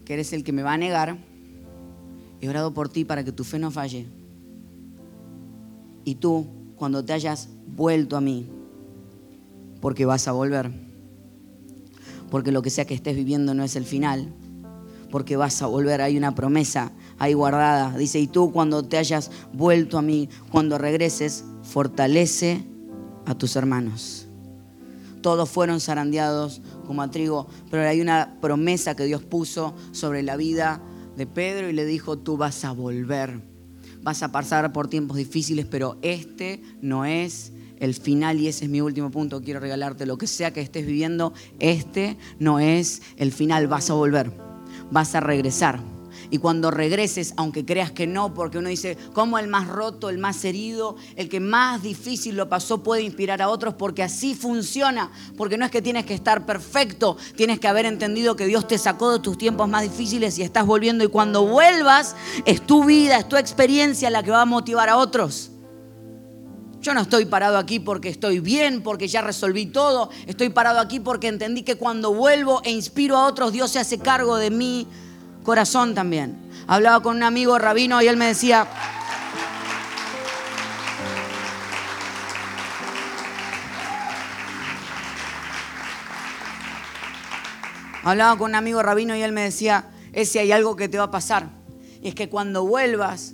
que 0.05 0.14
eres 0.14 0.33
el 0.33 0.45
que 0.45 0.53
me 0.53 0.62
va 0.62 0.73
a 0.73 0.79
negar, 0.79 1.19
he 2.41 2.49
orado 2.49 2.73
por 2.73 2.88
ti 2.88 3.05
para 3.05 3.25
que 3.25 3.33
tu 3.33 3.45
fe 3.45 3.59
no 3.59 3.71
falle. 3.71 4.07
Y 6.05 6.14
tú, 6.14 6.47
cuando 6.77 7.05
te 7.05 7.12
hayas 7.12 7.49
vuelto 7.67 8.17
a 8.17 8.21
mí, 8.21 8.49
porque 9.81 10.07
vas 10.07 10.29
a 10.29 10.33
volver 10.33 10.88
porque 12.31 12.53
lo 12.53 12.62
que 12.62 12.71
sea 12.71 12.85
que 12.85 12.95
estés 12.95 13.17
viviendo 13.17 13.55
no 13.55 13.64
es 13.64 13.77
el 13.77 13.85
final, 13.85 14.29
porque 15.11 15.37
vas 15.37 15.62
a 15.62 15.67
volver, 15.67 16.01
hay 16.01 16.17
una 16.17 16.35
promesa 16.35 16.93
ahí 17.18 17.35
guardada. 17.35 17.96
Dice, 17.96 18.18
y 18.18 18.26
tú 18.26 18.52
cuando 18.52 18.85
te 18.85 18.96
hayas 18.96 19.31
vuelto 19.52 19.98
a 19.98 20.02
mí, 20.02 20.28
cuando 20.50 20.78
regreses, 20.78 21.44
fortalece 21.62 22.64
a 23.26 23.35
tus 23.35 23.57
hermanos. 23.57 24.26
Todos 25.20 25.48
fueron 25.48 25.81
zarandeados 25.81 26.62
como 26.87 27.02
a 27.02 27.11
trigo, 27.11 27.48
pero 27.70 27.87
hay 27.87 28.00
una 28.00 28.38
promesa 28.40 28.94
que 28.94 29.04
Dios 29.04 29.22
puso 29.22 29.74
sobre 29.92 30.22
la 30.22 30.37
vida 30.37 30.81
de 31.16 31.26
Pedro 31.26 31.68
y 31.68 31.72
le 31.72 31.85
dijo, 31.85 32.18
tú 32.18 32.37
vas 32.37 32.64
a 32.64 32.72
volver. 32.72 33.42
Vas 34.00 34.22
a 34.22 34.31
pasar 34.31 34.72
por 34.72 34.88
tiempos 34.88 35.16
difíciles, 35.16 35.66
pero 35.66 35.98
este 36.02 36.62
no 36.81 37.04
es 37.04 37.52
el 37.81 37.94
final, 37.94 38.40
y 38.40 38.48
ese 38.48 38.64
es 38.64 38.70
mi 38.70 38.81
último 38.81 39.11
punto, 39.11 39.42
quiero 39.42 39.61
regalarte, 39.61 40.07
lo 40.07 40.18
que 40.18 40.26
sea 40.26 40.52
que 40.52 40.61
estés 40.61 40.87
viviendo, 40.87 41.33
este 41.61 42.16
no 42.38 42.59
es 42.59 43.02
el 43.16 43.33
final, 43.33 43.68
vas 43.68 43.90
a 43.90 43.94
volver, 43.94 44.33
vas 44.90 45.14
a 45.14 45.20
regresar. 45.20 45.81
Y 46.31 46.38
cuando 46.38 46.71
regreses, 46.71 47.33
aunque 47.37 47.64
creas 47.64 47.91
que 47.91 48.07
no, 48.07 48.35
porque 48.35 48.59
uno 48.59 48.69
dice, 48.69 48.99
¿cómo 49.14 49.38
el 49.38 49.49
más 49.49 49.67
roto, 49.67 50.11
el 50.11 50.19
más 50.19 50.45
herido, 50.45 50.97
el 51.17 51.29
que 51.29 51.41
más 51.41 51.83
difícil 51.83 52.37
lo 52.37 52.49
pasó 52.49 52.83
puede 52.83 53.03
inspirar 53.03 53.41
a 53.41 53.49
otros? 53.49 53.75
Porque 53.75 54.03
así 54.03 54.35
funciona. 54.35 55.11
Porque 55.37 55.57
no 55.57 55.64
es 55.64 55.71
que 55.71 55.81
tienes 55.81 56.05
que 56.05 56.14
estar 56.14 56.45
perfecto, 56.45 57.17
tienes 57.37 57.61
que 57.61 57.69
haber 57.69 57.87
entendido 57.87 58.37
que 58.37 58.47
Dios 58.47 58.67
te 58.67 58.77
sacó 58.77 59.12
de 59.12 59.21
tus 59.21 59.38
tiempos 59.38 59.69
más 59.69 59.83
difíciles 59.83 60.38
y 60.38 60.43
estás 60.43 60.67
volviendo. 60.67 61.03
Y 61.03 61.09
cuando 61.09 61.47
vuelvas, 61.47 62.14
es 62.45 62.61
tu 62.67 62.85
vida, 62.85 63.19
es 63.19 63.29
tu 63.29 63.37
experiencia 63.37 64.11
la 64.11 64.23
que 64.23 64.31
va 64.31 64.43
a 64.43 64.47
motivar 64.47 64.91
a 64.91 64.99
otros. 64.99 65.51
Yo 66.81 66.95
no 66.95 67.01
estoy 67.01 67.25
parado 67.25 67.59
aquí 67.59 67.81
porque 67.81 68.09
estoy 68.09 68.38
bien, 68.41 68.83
porque 68.83 69.09
ya 69.09 69.21
resolví 69.21 69.67
todo. 69.67 70.11
Estoy 70.27 70.51
parado 70.51 70.79
aquí 70.79 71.01
porque 71.01 71.29
entendí 71.29 71.62
que 71.62 71.77
cuando 71.77 72.12
vuelvo 72.12 72.61
e 72.64 72.71
inspiro 72.71 73.17
a 73.17 73.27
otros, 73.27 73.53
Dios 73.53 73.71
se 73.71 73.81
hace 73.81 73.99
cargo 73.99 74.37
de 74.37 74.51
mi 74.51 74.87
corazón 75.49 75.95
también. 75.95 76.37
Hablaba 76.67 77.03
con 77.03 77.17
un 77.17 77.23
amigo 77.23 77.59
rabino 77.59 78.03
y 78.03 78.07
él 78.07 78.19
me 78.19 78.27
decía, 78.27 78.69
Hablaba 88.05 88.37
con 88.37 88.51
un 88.51 88.57
amigo 88.57 88.83
rabino 88.83 89.17
y 89.17 89.23
él 89.23 89.33
me 89.33 89.41
decía, 89.41 89.87
ese 90.13 90.41
hay 90.41 90.53
algo 90.53 90.77
que 90.77 90.91
te 90.91 90.99
va 90.99 91.05
a 91.05 91.11
pasar. 91.11 91.49
Y 92.03 92.09
es 92.09 92.15
que 92.15 92.29
cuando 92.29 92.67
vuelvas 92.67 93.33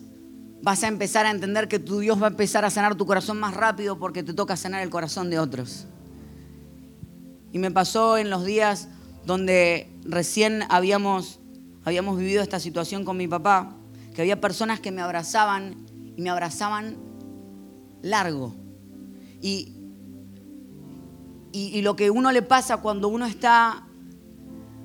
vas 0.63 0.85
a 0.85 0.87
empezar 0.87 1.27
a 1.27 1.33
entender 1.33 1.67
que 1.67 1.81
tu 1.81 1.99
Dios 1.99 2.23
va 2.23 2.29
a 2.29 2.31
empezar 2.31 2.65
a 2.65 2.71
sanar 2.71 2.95
tu 2.95 3.07
corazón 3.07 3.41
más 3.41 3.55
rápido 3.55 3.99
porque 3.99 4.23
te 4.23 4.35
toca 4.35 4.57
sanar 4.57 4.85
el 4.85 4.91
corazón 4.91 5.31
de 5.31 5.41
otros. 5.41 5.89
Y 7.51 7.59
me 7.59 7.73
pasó 7.73 8.19
en 8.19 8.31
los 8.31 8.45
días 8.45 8.87
donde 9.27 9.91
recién 10.05 10.63
habíamos, 10.69 11.41
habíamos 11.85 12.19
vivido 12.19 12.43
esta 12.43 12.59
situación 12.59 13.05
con 13.05 13.17
mi 13.17 13.29
papá, 13.29 13.77
que 14.15 14.23
había 14.23 14.41
personas 14.41 14.81
que 14.81 14.91
me 14.91 15.03
abrazaban 15.03 15.77
y 16.17 16.23
me 16.23 16.31
abrazaban 16.31 16.97
largo. 18.03 18.55
Y, 19.41 19.75
y, 21.53 21.83
lo 21.83 21.97
que 21.97 22.11
uno 22.11 22.33
le 22.33 22.43
pasa 22.43 22.79
cuando 22.79 23.09
uno 23.09 23.27
está 23.27 23.87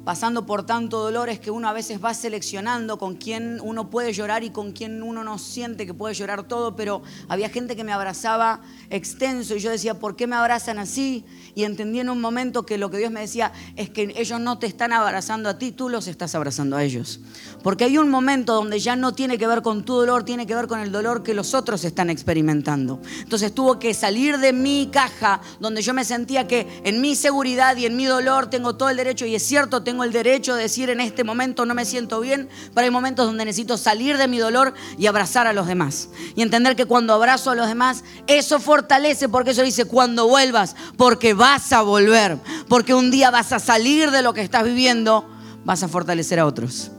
pasando 0.09 0.43
por 0.43 0.65
tanto 0.65 1.03
dolor 1.03 1.29
es 1.29 1.39
que 1.39 1.51
uno 1.51 1.69
a 1.69 1.71
veces 1.71 2.03
va 2.03 2.15
seleccionando 2.15 2.97
con 2.97 3.13
quién 3.13 3.59
uno 3.61 3.91
puede 3.91 4.11
llorar 4.11 4.43
y 4.43 4.49
con 4.49 4.71
quién 4.71 5.03
uno 5.03 5.23
no 5.23 5.37
siente 5.37 5.85
que 5.85 5.93
puede 5.93 6.15
llorar 6.15 6.47
todo, 6.47 6.75
pero 6.75 7.03
había 7.27 7.47
gente 7.49 7.75
que 7.75 7.83
me 7.83 7.91
abrazaba 7.91 8.61
extenso 8.89 9.55
y 9.55 9.59
yo 9.59 9.69
decía, 9.69 9.99
¿por 9.99 10.15
qué 10.15 10.25
me 10.25 10.35
abrazan 10.35 10.79
así? 10.79 11.25
Y 11.53 11.63
entendí 11.63 11.99
en 11.99 12.09
un 12.09 12.19
momento 12.19 12.65
que 12.65 12.79
lo 12.79 12.89
que 12.89 12.97
Dios 12.97 13.11
me 13.11 13.19
decía 13.19 13.51
es 13.75 13.91
que 13.91 14.11
ellos 14.17 14.39
no 14.39 14.57
te 14.57 14.65
están 14.65 14.93
abrazando 14.93 15.47
a 15.47 15.59
ti, 15.59 15.71
tú 15.71 15.89
los 15.89 16.07
estás 16.07 16.33
abrazando 16.33 16.75
a 16.75 16.83
ellos. 16.83 17.19
Porque 17.61 17.83
hay 17.83 17.99
un 17.99 18.09
momento 18.09 18.55
donde 18.55 18.79
ya 18.79 18.95
no 18.95 19.13
tiene 19.13 19.37
que 19.37 19.45
ver 19.45 19.61
con 19.61 19.85
tu 19.85 19.93
dolor, 19.93 20.23
tiene 20.23 20.47
que 20.47 20.55
ver 20.55 20.65
con 20.65 20.79
el 20.79 20.91
dolor 20.91 21.21
que 21.21 21.35
los 21.35 21.53
otros 21.53 21.83
están 21.83 22.09
experimentando. 22.09 22.99
Entonces 23.19 23.53
tuvo 23.53 23.77
que 23.77 23.93
salir 23.93 24.39
de 24.39 24.53
mi 24.53 24.89
caja 24.91 25.41
donde 25.59 25.83
yo 25.83 25.93
me 25.93 26.03
sentía 26.03 26.47
que 26.47 26.81
en 26.83 26.99
mi 26.99 27.15
seguridad 27.15 27.77
y 27.77 27.85
en 27.85 27.95
mi 27.95 28.05
dolor 28.05 28.49
tengo 28.49 28.75
todo 28.75 28.89
el 28.89 28.97
derecho 28.97 29.27
y 29.27 29.35
es 29.35 29.43
cierto, 29.43 29.83
tengo 29.83 29.98
el 30.03 30.11
derecho 30.11 30.55
de 30.55 30.63
decir 30.63 30.89
en 30.89 30.99
este 30.99 31.23
momento 31.23 31.65
no 31.65 31.73
me 31.73 31.85
siento 31.85 32.19
bien, 32.19 32.49
pero 32.73 32.85
hay 32.85 32.91
momentos 32.91 33.25
donde 33.25 33.45
necesito 33.45 33.77
salir 33.77 34.17
de 34.17 34.27
mi 34.27 34.37
dolor 34.37 34.73
y 34.97 35.07
abrazar 35.07 35.47
a 35.47 35.53
los 35.53 35.67
demás. 35.67 36.09
Y 36.35 36.41
entender 36.41 36.75
que 36.75 36.85
cuando 36.85 37.13
abrazo 37.13 37.51
a 37.51 37.55
los 37.55 37.67
demás, 37.67 38.03
eso 38.27 38.59
fortalece, 38.59 39.29
porque 39.29 39.51
eso 39.51 39.63
dice, 39.63 39.85
cuando 39.85 40.27
vuelvas, 40.27 40.75
porque 40.97 41.33
vas 41.33 41.71
a 41.73 41.81
volver, 41.81 42.37
porque 42.67 42.93
un 42.93 43.11
día 43.11 43.31
vas 43.31 43.51
a 43.53 43.59
salir 43.59 44.11
de 44.11 44.21
lo 44.21 44.33
que 44.33 44.41
estás 44.41 44.63
viviendo, 44.63 45.29
vas 45.65 45.83
a 45.83 45.87
fortalecer 45.87 46.39
a 46.39 46.45
otros. 46.45 46.91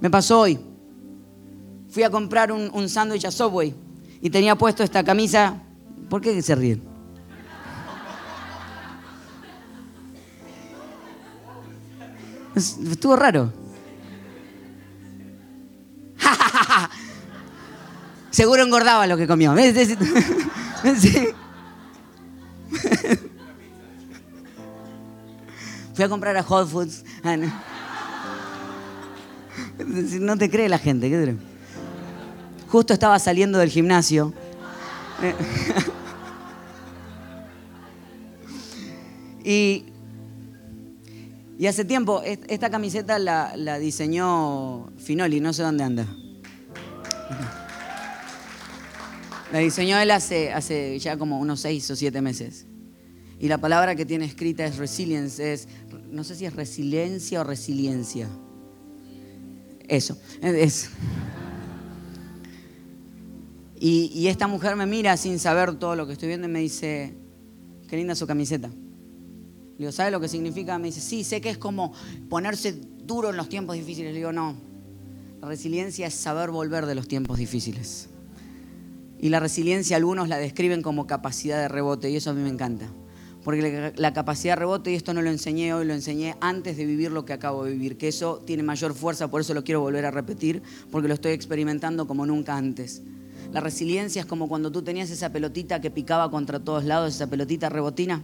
Me 0.00 0.10
pasó 0.10 0.40
hoy. 0.40 0.58
Fui 1.90 2.02
a 2.02 2.10
comprar 2.10 2.52
un, 2.52 2.70
un 2.72 2.88
sándwich 2.88 3.24
a 3.24 3.30
Subway 3.30 3.74
y 4.20 4.30
tenía 4.30 4.56
puesto 4.56 4.82
esta 4.82 5.02
camisa. 5.02 5.62
¿Por 6.08 6.20
qué 6.20 6.40
se 6.40 6.54
ríen? 6.54 6.89
Estuvo 12.54 13.16
raro. 13.16 13.52
Seguro 18.30 18.62
engordaba 18.62 19.06
lo 19.06 19.16
que 19.16 19.26
comió. 19.26 19.54
Fui 25.94 26.04
a 26.04 26.08
comprar 26.08 26.36
a 26.36 26.42
Whole 26.42 26.70
Foods. 26.70 27.04
Ah, 27.22 27.36
no. 27.36 27.52
te 30.38 30.48
cree 30.48 30.68
la 30.68 30.78
gente. 30.78 31.10
¿qué 31.10 31.34
Justo 32.68 32.94
estaba 32.94 33.18
saliendo 33.18 33.58
del 33.58 33.68
gimnasio. 33.68 34.32
y, 39.44 39.89
y 41.60 41.66
hace 41.66 41.84
tiempo, 41.84 42.22
esta 42.24 42.70
camiseta 42.70 43.18
la, 43.18 43.78
diseñó 43.78 44.90
Finoli, 44.96 45.40
no 45.40 45.52
sé 45.52 45.62
dónde 45.62 45.84
anda. 45.84 46.06
La 49.52 49.58
diseñó 49.58 49.98
él 49.98 50.10
hace, 50.10 50.98
ya 50.98 51.18
como 51.18 51.38
unos 51.38 51.60
seis 51.60 51.90
o 51.90 51.96
siete 51.96 52.22
meses. 52.22 52.64
Y 53.38 53.48
la 53.48 53.58
palabra 53.58 53.94
que 53.94 54.06
tiene 54.06 54.24
escrita 54.24 54.64
es 54.64 54.78
resilience, 54.78 55.52
es, 55.52 55.68
no 56.08 56.24
sé 56.24 56.34
si 56.34 56.46
es 56.46 56.54
resiliencia 56.54 57.42
o 57.42 57.44
resiliencia. 57.44 58.26
Eso, 59.86 60.16
es. 60.40 60.88
Y, 63.78 64.28
esta 64.28 64.46
mujer 64.46 64.76
me 64.76 64.86
mira 64.86 65.14
sin 65.18 65.38
saber 65.38 65.74
todo 65.74 65.94
lo 65.94 66.06
que 66.06 66.14
estoy 66.14 66.28
viendo 66.28 66.48
y 66.48 66.50
me 66.50 66.60
dice, 66.60 67.12
qué 67.86 67.98
linda 67.98 68.14
su 68.14 68.26
camiseta. 68.26 68.70
Le 69.80 69.84
digo, 69.86 69.92
¿sabe 69.92 70.10
lo 70.10 70.20
que 70.20 70.28
significa? 70.28 70.78
Me 70.78 70.88
dice, 70.88 71.00
sí, 71.00 71.24
sé 71.24 71.40
que 71.40 71.48
es 71.48 71.56
como 71.56 71.94
ponerse 72.28 72.78
duro 73.06 73.30
en 73.30 73.38
los 73.38 73.48
tiempos 73.48 73.76
difíciles. 73.76 74.12
Le 74.12 74.18
digo, 74.18 74.30
no, 74.30 74.54
la 75.40 75.48
resiliencia 75.48 76.06
es 76.06 76.12
saber 76.12 76.50
volver 76.50 76.84
de 76.84 76.94
los 76.94 77.08
tiempos 77.08 77.38
difíciles. 77.38 78.10
Y 79.18 79.30
la 79.30 79.40
resiliencia 79.40 79.96
algunos 79.96 80.28
la 80.28 80.36
describen 80.36 80.82
como 80.82 81.06
capacidad 81.06 81.58
de 81.58 81.68
rebote 81.68 82.10
y 82.10 82.16
eso 82.16 82.28
a 82.28 82.34
mí 82.34 82.42
me 82.42 82.50
encanta. 82.50 82.90
Porque 83.42 83.94
la 83.96 84.12
capacidad 84.12 84.52
de 84.52 84.60
rebote, 84.60 84.92
y 84.92 84.96
esto 84.96 85.14
no 85.14 85.22
lo 85.22 85.30
enseñé 85.30 85.72
hoy, 85.72 85.86
lo 85.86 85.94
enseñé 85.94 86.36
antes 86.42 86.76
de 86.76 86.84
vivir 86.84 87.10
lo 87.10 87.24
que 87.24 87.32
acabo 87.32 87.64
de 87.64 87.72
vivir, 87.72 87.96
que 87.96 88.08
eso 88.08 88.42
tiene 88.44 88.62
mayor 88.62 88.92
fuerza, 88.92 89.30
por 89.30 89.40
eso 89.40 89.54
lo 89.54 89.64
quiero 89.64 89.80
volver 89.80 90.04
a 90.04 90.10
repetir, 90.10 90.62
porque 90.90 91.08
lo 91.08 91.14
estoy 91.14 91.32
experimentando 91.32 92.06
como 92.06 92.26
nunca 92.26 92.54
antes. 92.54 93.00
La 93.50 93.60
resiliencia 93.60 94.20
es 94.20 94.26
como 94.26 94.46
cuando 94.46 94.70
tú 94.70 94.82
tenías 94.82 95.08
esa 95.08 95.32
pelotita 95.32 95.80
que 95.80 95.90
picaba 95.90 96.30
contra 96.30 96.60
todos 96.60 96.84
lados, 96.84 97.14
esa 97.14 97.28
pelotita 97.28 97.70
rebotina 97.70 98.22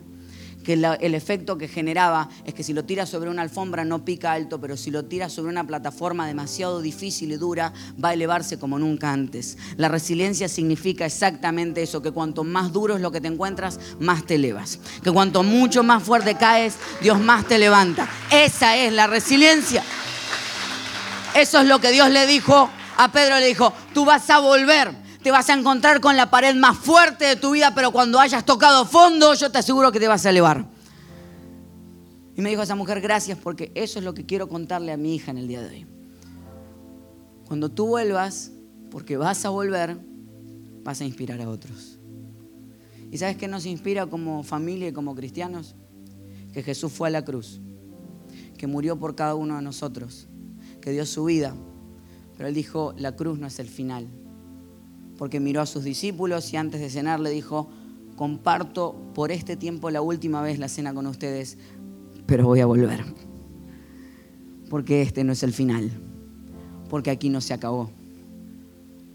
que 0.64 0.73
el 0.73 1.14
efecto 1.14 1.57
que 1.57 1.69
generaba 1.69 2.29
es 2.45 2.53
que 2.53 2.64
si 2.64 2.73
lo 2.73 2.85
tiras 2.85 3.09
sobre 3.09 3.31
una 3.31 3.42
alfombra 3.42 3.85
no 3.85 4.05
pica 4.05 4.33
alto, 4.33 4.61
pero 4.61 4.77
si 4.77 4.90
lo 4.90 5.05
tiras 5.05 5.33
sobre 5.33 5.51
una 5.51 5.66
plataforma 5.66 6.27
demasiado 6.27 6.81
difícil 6.81 7.31
y 7.31 7.37
dura, 7.37 7.73
va 8.03 8.09
a 8.09 8.14
elevarse 8.14 8.59
como 8.59 8.79
nunca 8.79 9.12
antes. 9.12 9.57
La 9.77 9.88
resiliencia 9.88 10.49
significa 10.49 11.07
exactamente 11.07 11.83
eso, 11.83 12.03
que 12.03 12.11
cuanto 12.11 12.42
más 12.42 12.73
duro 12.73 12.97
es 12.97 13.01
lo 13.01 13.12
que 13.12 13.21
te 13.21 13.29
encuentras, 13.29 13.79
más 14.01 14.27
te 14.27 14.35
elevas. 14.35 14.81
Que 15.05 15.12
cuanto 15.12 15.42
mucho 15.42 15.83
más 15.83 16.03
fuerte 16.03 16.35
caes, 16.35 16.75
Dios 17.01 17.21
más 17.21 17.47
te 17.47 17.59
levanta. 17.59 18.09
Esa 18.31 18.77
es 18.77 18.92
la 18.92 19.07
resiliencia. 19.07 19.85
Eso 21.35 21.61
es 21.61 21.66
lo 21.66 21.81
que 21.81 21.92
Dios 21.92 22.11
le 22.11 22.27
dijo 22.27 22.71
a 22.97 23.12
Pedro, 23.12 23.38
le 23.38 23.47
dijo, 23.47 23.73
tú 23.95 24.05
vas 24.05 24.29
a 24.31 24.40
volver 24.40 25.06
te 25.27 25.33
vas 25.33 25.51
a 25.51 25.55
encontrar 25.55 26.01
con 26.01 26.17
la 26.17 26.31
pared 26.31 26.55
más 26.55 26.79
fuerte 26.79 27.25
de 27.25 27.35
tu 27.35 27.51
vida, 27.51 27.75
pero 27.75 27.91
cuando 27.91 28.21
hayas 28.21 28.47
tocado 28.47 28.85
fondo, 28.85 29.35
yo 29.35 29.51
te 29.51 29.59
aseguro 29.59 29.91
que 29.91 29.99
te 29.99 30.07
vas 30.07 30.25
a 30.25 30.31
elevar. 30.31 30.65
Y 32.37 32.43
me 32.43 32.51
dijo 32.51 32.62
esa 32.62 32.77
mujer, 32.77 33.01
gracias, 33.01 33.37
porque 33.37 33.73
eso 33.75 33.99
es 33.99 34.05
lo 34.05 34.15
que 34.15 34.25
quiero 34.25 34.49
contarle 34.49 34.93
a 34.93 34.97
mi 34.97 35.17
hija 35.17 35.33
en 35.33 35.39
el 35.39 35.49
día 35.49 35.62
de 35.62 35.69
hoy. 35.69 35.87
Cuando 37.45 37.69
tú 37.69 37.89
vuelvas, 37.89 38.53
porque 38.89 39.17
vas 39.17 39.45
a 39.45 39.49
volver, 39.49 39.99
vas 40.85 41.01
a 41.01 41.05
inspirar 41.05 41.41
a 41.41 41.51
otros. 41.51 41.99
¿Y 43.11 43.19
sabes 43.19 43.37
qué 43.37 43.49
nos 43.49 43.67
inspira 43.67 44.07
como 44.07 44.45
familia 44.45 44.87
y 44.87 44.93
como 44.93 45.17
cristianos? 45.17 45.75
Que 46.53 46.62
Jesús 46.62 46.93
fue 46.93 47.09
a 47.09 47.11
la 47.11 47.25
cruz, 47.25 47.61
que 48.57 48.69
murió 48.69 48.97
por 48.97 49.17
cada 49.17 49.35
uno 49.35 49.57
de 49.57 49.62
nosotros, 49.62 50.29
que 50.81 50.93
dio 50.93 51.05
su 51.05 51.25
vida, 51.25 51.53
pero 52.37 52.49
él 52.49 52.55
dijo, 52.55 52.95
la 52.97 53.17
cruz 53.17 53.41
no 53.41 53.49
es 53.49 53.59
el 53.59 53.67
final, 53.67 54.07
porque 55.18 55.40
miró 55.40 55.61
a 55.61 55.66
sus 55.66 55.85
discípulos 55.85 56.52
y 56.52 56.57
antes 56.57 56.81
de 56.81 56.90
cenar 56.90 57.20
le 57.20 57.31
dijo, 57.31 57.68
comparto 58.16 58.94
por 59.14 59.33
este 59.33 59.57
tiempo 59.57 59.90
la 59.90 60.02
última 60.02 60.42
vez 60.42 60.59
la 60.59 60.68
cena 60.68 60.92
con 60.94 61.07
ustedes, 61.07 61.59
pero 62.26 62.44
voy 62.44 62.61
a 62.61 62.66
volver. 62.66 63.05
Porque 64.68 65.02
este 65.02 65.24
no 65.24 65.33
es 65.33 65.42
el 65.42 65.52
final, 65.52 65.90
porque 66.88 67.11
aquí 67.11 67.29
no 67.29 67.40
se 67.40 67.55
acabó, 67.55 67.90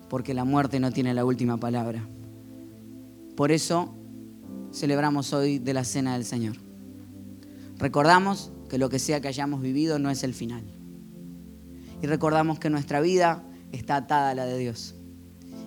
porque 0.10 0.34
la 0.34 0.46
muerte 0.46 0.80
no 0.80 0.92
tiene 0.92 1.14
la 1.14 1.26
última 1.26 1.58
palabra. 1.58 2.08
Por 3.36 3.52
eso 3.52 3.94
celebramos 4.74 5.34
hoy 5.34 5.60
de 5.60 5.74
la 5.74 5.84
cena 5.84 6.14
del 6.14 6.26
Señor. 6.26 6.56
Recordamos 7.78 8.52
que 8.70 8.78
lo 8.78 8.90
que 8.90 9.00
sea 9.00 9.20
que 9.20 9.28
hayamos 9.28 9.62
vivido 9.62 10.00
no 10.00 10.10
es 10.10 10.24
el 10.24 10.34
final. 10.34 10.64
Y 12.02 12.08
recordamos 12.08 12.60
que 12.60 12.70
nuestra 12.70 13.02
vida 13.02 13.44
está 13.72 13.98
atada 13.98 14.32
a 14.32 14.36
la 14.36 14.46
de 14.46 14.58
Dios 14.58 14.96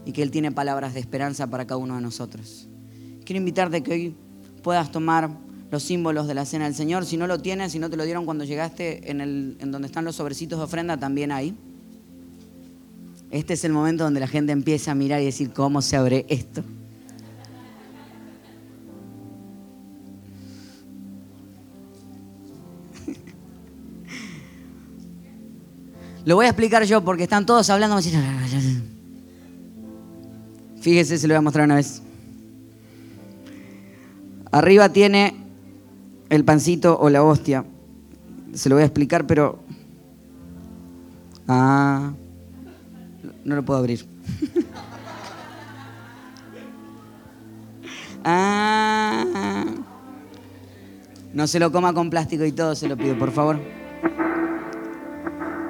y 0.05 0.13
que 0.13 0.23
Él 0.23 0.31
tiene 0.31 0.53
palabras 0.53 0.95
de 0.95 1.01
esperanza 1.01 1.49
para 1.49 1.67
cada 1.67 1.79
uno 1.79 1.97
de 1.97 2.01
nosotros. 2.01 2.69
Quiero 3.25 3.39
invitarte 3.39 3.83
que 3.83 3.93
hoy 3.93 4.15
puedas 4.63 4.93
tomar 4.93 5.31
los 5.71 5.83
símbolos 5.83 6.27
de 6.27 6.35
la 6.35 6.45
cena 6.45 6.67
del 6.67 6.75
Señor. 6.75 7.05
Si 7.05 7.17
no 7.17 7.27
lo 7.27 7.41
tienes, 7.41 7.73
si 7.73 7.79
no 7.79 7.91
te 7.91 7.97
lo 7.97 8.05
dieron 8.05 8.25
cuando 8.25 8.45
llegaste 8.45 9.11
en, 9.11 9.21
el, 9.21 9.57
en 9.61 9.73
donde 9.73 9.87
están 9.87 10.05
los 10.05 10.17
sobrecitos 10.17 10.59
de 10.59 10.65
ofrenda, 10.65 10.97
también 10.97 11.33
hay. 11.33 11.55
Este 13.31 13.55
es 13.55 13.65
el 13.65 13.73
momento 13.73 14.05
donde 14.05 14.21
la 14.21 14.29
gente 14.29 14.53
empieza 14.53 14.93
a 14.93 14.95
mirar 14.95 15.21
y 15.21 15.25
decir, 15.25 15.53
¿cómo 15.53 15.83
se 15.83 15.97
abre 15.97 16.25
esto? 16.29 16.63
Lo 26.25 26.37
voy 26.37 26.47
a 26.47 26.51
explicar 26.51 26.85
yo 26.85 27.05
porque 27.05 27.25
están 27.25 27.45
todos 27.47 27.69
hablando. 27.71 27.99
Fíjese, 30.85 31.17
se 31.17 31.27
lo 31.27 31.33
voy 31.33 31.39
a 31.39 31.41
mostrar 31.41 31.65
una 31.65 31.77
vez. 31.77 32.03
Arriba 34.53 34.91
tiene 34.91 35.35
el 36.29 36.45
pancito 36.45 36.99
o 37.01 37.09
la 37.09 37.23
hostia. 37.23 37.65
Se 38.53 38.69
lo 38.69 38.75
voy 38.75 38.83
a 38.83 38.85
explicar, 38.85 39.27
pero... 39.27 39.61
Ah, 41.49 42.13
no 43.47 43.57
lo 43.57 43.65
puedo 43.65 43.81
abrir. 43.81 44.07
ah, 48.25 49.65
no 51.33 51.47
se 51.47 51.59
lo 51.59 51.73
coma 51.73 51.95
con 51.95 52.11
plástico 52.11 52.45
y 52.45 52.53
todo, 52.53 52.75
se 52.75 52.89
lo 52.89 52.99
pido, 52.99 53.19
por 53.19 53.33
favor. 53.33 53.59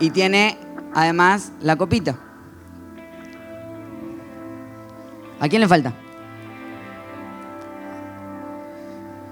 Y 0.01 0.11
tiene 0.11 0.59
además 0.93 1.53
la 1.61 1.77
copita. 1.77 2.19
¿A 5.45 5.49
quién 5.51 5.61
le 5.61 5.69
falta? 5.69 5.93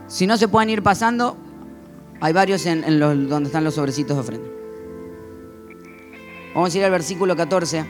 Si 0.09 0.27
no 0.27 0.37
se 0.37 0.47
pueden 0.47 0.69
ir 0.69 0.83
pasando, 0.83 1.39
hay 2.21 2.35
varios 2.35 2.67
en, 2.67 3.01
los, 3.01 3.31
donde 3.31 3.47
están 3.47 3.65
los 3.65 3.77
sobrecitos 3.77 4.15
de 4.17 4.21
ofrenda. 4.21 4.49
Vamos 6.55 6.75
a 6.75 6.79
ir 6.79 6.85
al 6.85 6.91
versículo 6.91 7.35
14. 7.35 7.87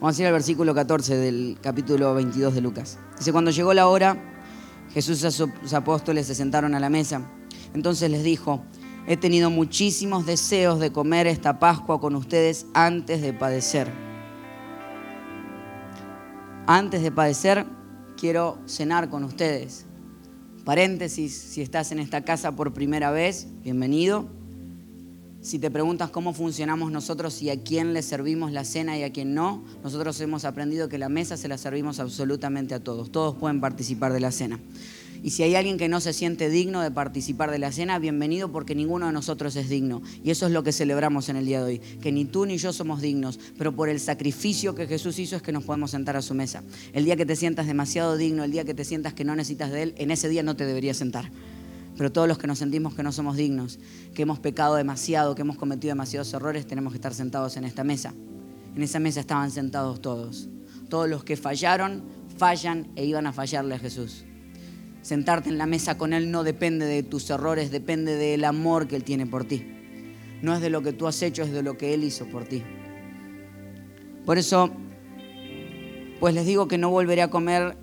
Vamos 0.00 0.18
a 0.18 0.20
ir 0.20 0.26
al 0.26 0.32
versículo 0.32 0.74
14 0.74 1.16
del 1.16 1.56
capítulo 1.62 2.12
22 2.14 2.56
de 2.56 2.60
Lucas. 2.60 2.98
Dice, 3.16 3.30
cuando 3.30 3.52
llegó 3.52 3.72
la 3.72 3.86
hora, 3.86 4.16
Jesús 4.94 5.22
y 5.22 5.30
sus 5.30 5.74
apóstoles 5.74 6.26
se 6.26 6.34
sentaron 6.34 6.74
a 6.74 6.80
la 6.80 6.90
mesa. 6.90 7.22
Entonces 7.72 8.10
les 8.10 8.24
dijo, 8.24 8.64
he 9.06 9.16
tenido 9.16 9.48
muchísimos 9.50 10.26
deseos 10.26 10.80
de 10.80 10.90
comer 10.90 11.28
esta 11.28 11.60
Pascua 11.60 12.00
con 12.00 12.16
ustedes 12.16 12.66
antes 12.74 13.22
de 13.22 13.32
padecer 13.32 14.03
antes 16.66 17.02
de 17.02 17.10
padecer, 17.10 17.66
quiero 18.16 18.58
cenar 18.66 19.10
con 19.10 19.24
ustedes. 19.24 19.86
Paréntesis, 20.64 21.34
si 21.34 21.60
estás 21.60 21.92
en 21.92 21.98
esta 21.98 22.24
casa 22.24 22.56
por 22.56 22.72
primera 22.72 23.10
vez, 23.10 23.46
bienvenido. 23.62 24.28
Si 25.42 25.58
te 25.58 25.70
preguntas 25.70 26.08
cómo 26.08 26.32
funcionamos 26.32 26.90
nosotros 26.90 27.42
y 27.42 27.50
a 27.50 27.62
quién 27.62 27.92
le 27.92 28.00
servimos 28.00 28.50
la 28.50 28.64
cena 28.64 28.96
y 28.96 29.02
a 29.02 29.12
quién 29.12 29.34
no, 29.34 29.62
nosotros 29.82 30.18
hemos 30.22 30.46
aprendido 30.46 30.88
que 30.88 30.96
la 30.96 31.10
mesa 31.10 31.36
se 31.36 31.48
la 31.48 31.58
servimos 31.58 32.00
absolutamente 32.00 32.74
a 32.74 32.80
todos. 32.80 33.12
Todos 33.12 33.34
pueden 33.34 33.60
participar 33.60 34.14
de 34.14 34.20
la 34.20 34.32
cena. 34.32 34.58
Y 35.24 35.30
si 35.30 35.42
hay 35.42 35.54
alguien 35.54 35.78
que 35.78 35.88
no 35.88 36.02
se 36.02 36.12
siente 36.12 36.50
digno 36.50 36.82
de 36.82 36.90
participar 36.90 37.50
de 37.50 37.58
la 37.58 37.72
cena, 37.72 37.98
bienvenido 37.98 38.52
porque 38.52 38.74
ninguno 38.74 39.06
de 39.06 39.12
nosotros 39.12 39.56
es 39.56 39.70
digno. 39.70 40.02
Y 40.22 40.30
eso 40.30 40.44
es 40.44 40.52
lo 40.52 40.62
que 40.62 40.70
celebramos 40.70 41.30
en 41.30 41.36
el 41.36 41.46
día 41.46 41.60
de 41.60 41.64
hoy, 41.64 41.78
que 41.78 42.12
ni 42.12 42.26
tú 42.26 42.44
ni 42.44 42.58
yo 42.58 42.74
somos 42.74 43.00
dignos, 43.00 43.40
pero 43.56 43.74
por 43.74 43.88
el 43.88 44.00
sacrificio 44.00 44.74
que 44.74 44.86
Jesús 44.86 45.18
hizo 45.18 45.36
es 45.36 45.40
que 45.40 45.50
nos 45.50 45.64
podemos 45.64 45.92
sentar 45.92 46.14
a 46.18 46.20
su 46.20 46.34
mesa. 46.34 46.62
El 46.92 47.06
día 47.06 47.16
que 47.16 47.24
te 47.24 47.36
sientas 47.36 47.66
demasiado 47.66 48.18
digno, 48.18 48.44
el 48.44 48.52
día 48.52 48.66
que 48.66 48.74
te 48.74 48.84
sientas 48.84 49.14
que 49.14 49.24
no 49.24 49.34
necesitas 49.34 49.72
de 49.72 49.84
Él, 49.84 49.94
en 49.96 50.10
ese 50.10 50.28
día 50.28 50.42
no 50.42 50.56
te 50.56 50.66
deberías 50.66 50.98
sentar. 50.98 51.30
Pero 51.96 52.12
todos 52.12 52.28
los 52.28 52.36
que 52.36 52.46
nos 52.46 52.58
sentimos 52.58 52.94
que 52.94 53.02
no 53.02 53.10
somos 53.10 53.38
dignos, 53.38 53.78
que 54.14 54.24
hemos 54.24 54.40
pecado 54.40 54.74
demasiado, 54.74 55.34
que 55.34 55.40
hemos 55.40 55.56
cometido 55.56 55.92
demasiados 55.92 56.34
errores, 56.34 56.66
tenemos 56.66 56.92
que 56.92 56.98
estar 56.98 57.14
sentados 57.14 57.56
en 57.56 57.64
esta 57.64 57.82
mesa. 57.82 58.12
En 58.76 58.82
esa 58.82 59.00
mesa 59.00 59.20
estaban 59.20 59.50
sentados 59.50 60.02
todos. 60.02 60.50
Todos 60.90 61.08
los 61.08 61.24
que 61.24 61.38
fallaron, 61.38 62.02
fallan 62.36 62.88
e 62.94 63.06
iban 63.06 63.26
a 63.26 63.32
fallarle 63.32 63.76
a 63.76 63.78
Jesús. 63.78 64.26
Sentarte 65.04 65.50
en 65.50 65.58
la 65.58 65.66
mesa 65.66 65.98
con 65.98 66.14
Él 66.14 66.30
no 66.30 66.44
depende 66.44 66.86
de 66.86 67.02
tus 67.02 67.28
errores, 67.28 67.70
depende 67.70 68.16
del 68.16 68.42
amor 68.42 68.88
que 68.88 68.96
Él 68.96 69.04
tiene 69.04 69.26
por 69.26 69.44
ti. 69.44 69.62
No 70.40 70.54
es 70.54 70.62
de 70.62 70.70
lo 70.70 70.80
que 70.80 70.94
tú 70.94 71.06
has 71.06 71.20
hecho, 71.20 71.42
es 71.42 71.52
de 71.52 71.62
lo 71.62 71.76
que 71.76 71.92
Él 71.92 72.04
hizo 72.04 72.24
por 72.24 72.46
ti. 72.46 72.62
Por 74.24 74.38
eso, 74.38 74.70
pues 76.20 76.32
les 76.32 76.46
digo 76.46 76.68
que 76.68 76.78
no 76.78 76.88
volveré 76.88 77.20
a 77.20 77.28
comer 77.28 77.76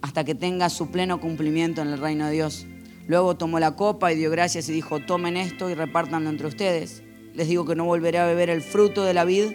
hasta 0.00 0.24
que 0.24 0.34
tenga 0.34 0.70
su 0.70 0.90
pleno 0.90 1.20
cumplimiento 1.20 1.82
en 1.82 1.88
el 1.88 1.98
reino 1.98 2.24
de 2.24 2.32
Dios. 2.32 2.66
Luego 3.06 3.36
tomó 3.36 3.60
la 3.60 3.76
copa 3.76 4.10
y 4.10 4.16
dio 4.16 4.30
gracias 4.30 4.70
y 4.70 4.72
dijo, 4.72 5.00
tomen 5.00 5.36
esto 5.36 5.68
y 5.68 5.74
repártanlo 5.74 6.30
entre 6.30 6.46
ustedes. 6.46 7.02
Les 7.34 7.46
digo 7.46 7.66
que 7.66 7.76
no 7.76 7.84
volveré 7.84 8.20
a 8.20 8.26
beber 8.26 8.48
el 8.48 8.62
fruto 8.62 9.04
de 9.04 9.12
la 9.12 9.26
vid 9.26 9.52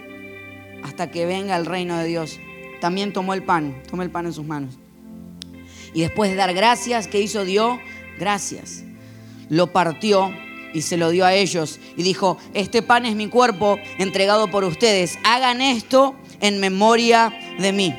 hasta 0.84 1.10
que 1.10 1.26
venga 1.26 1.58
el 1.58 1.66
reino 1.66 1.98
de 1.98 2.06
Dios. 2.06 2.40
También 2.82 3.14
tomó 3.14 3.34
el 3.34 3.42
pan, 3.42 3.82
tomó 3.90 4.04
el 4.04 4.12
pan 4.12 4.28
en 4.28 4.34
sus 4.34 4.46
manos. 4.46 4.78
Y 5.94 6.02
después 6.02 6.32
de 6.32 6.36
dar 6.36 6.54
gracias, 6.54 7.08
¿qué 7.08 7.22
hizo? 7.22 7.46
Dio 7.46 7.80
gracias. 8.20 8.84
Lo 9.50 9.72
partió 9.72 10.32
y 10.74 10.82
se 10.82 10.98
lo 10.98 11.10
dio 11.10 11.26
a 11.26 11.34
ellos 11.34 11.80
y 11.96 12.04
dijo, 12.04 12.38
este 12.54 12.82
pan 12.82 13.06
es 13.06 13.16
mi 13.16 13.28
cuerpo 13.28 13.78
entregado 14.00 14.50
por 14.50 14.64
ustedes. 14.64 15.20
Hagan 15.24 15.62
esto 15.62 16.16
en 16.42 16.60
memoria 16.60 17.34
de 17.60 17.72
mí. 17.72 17.94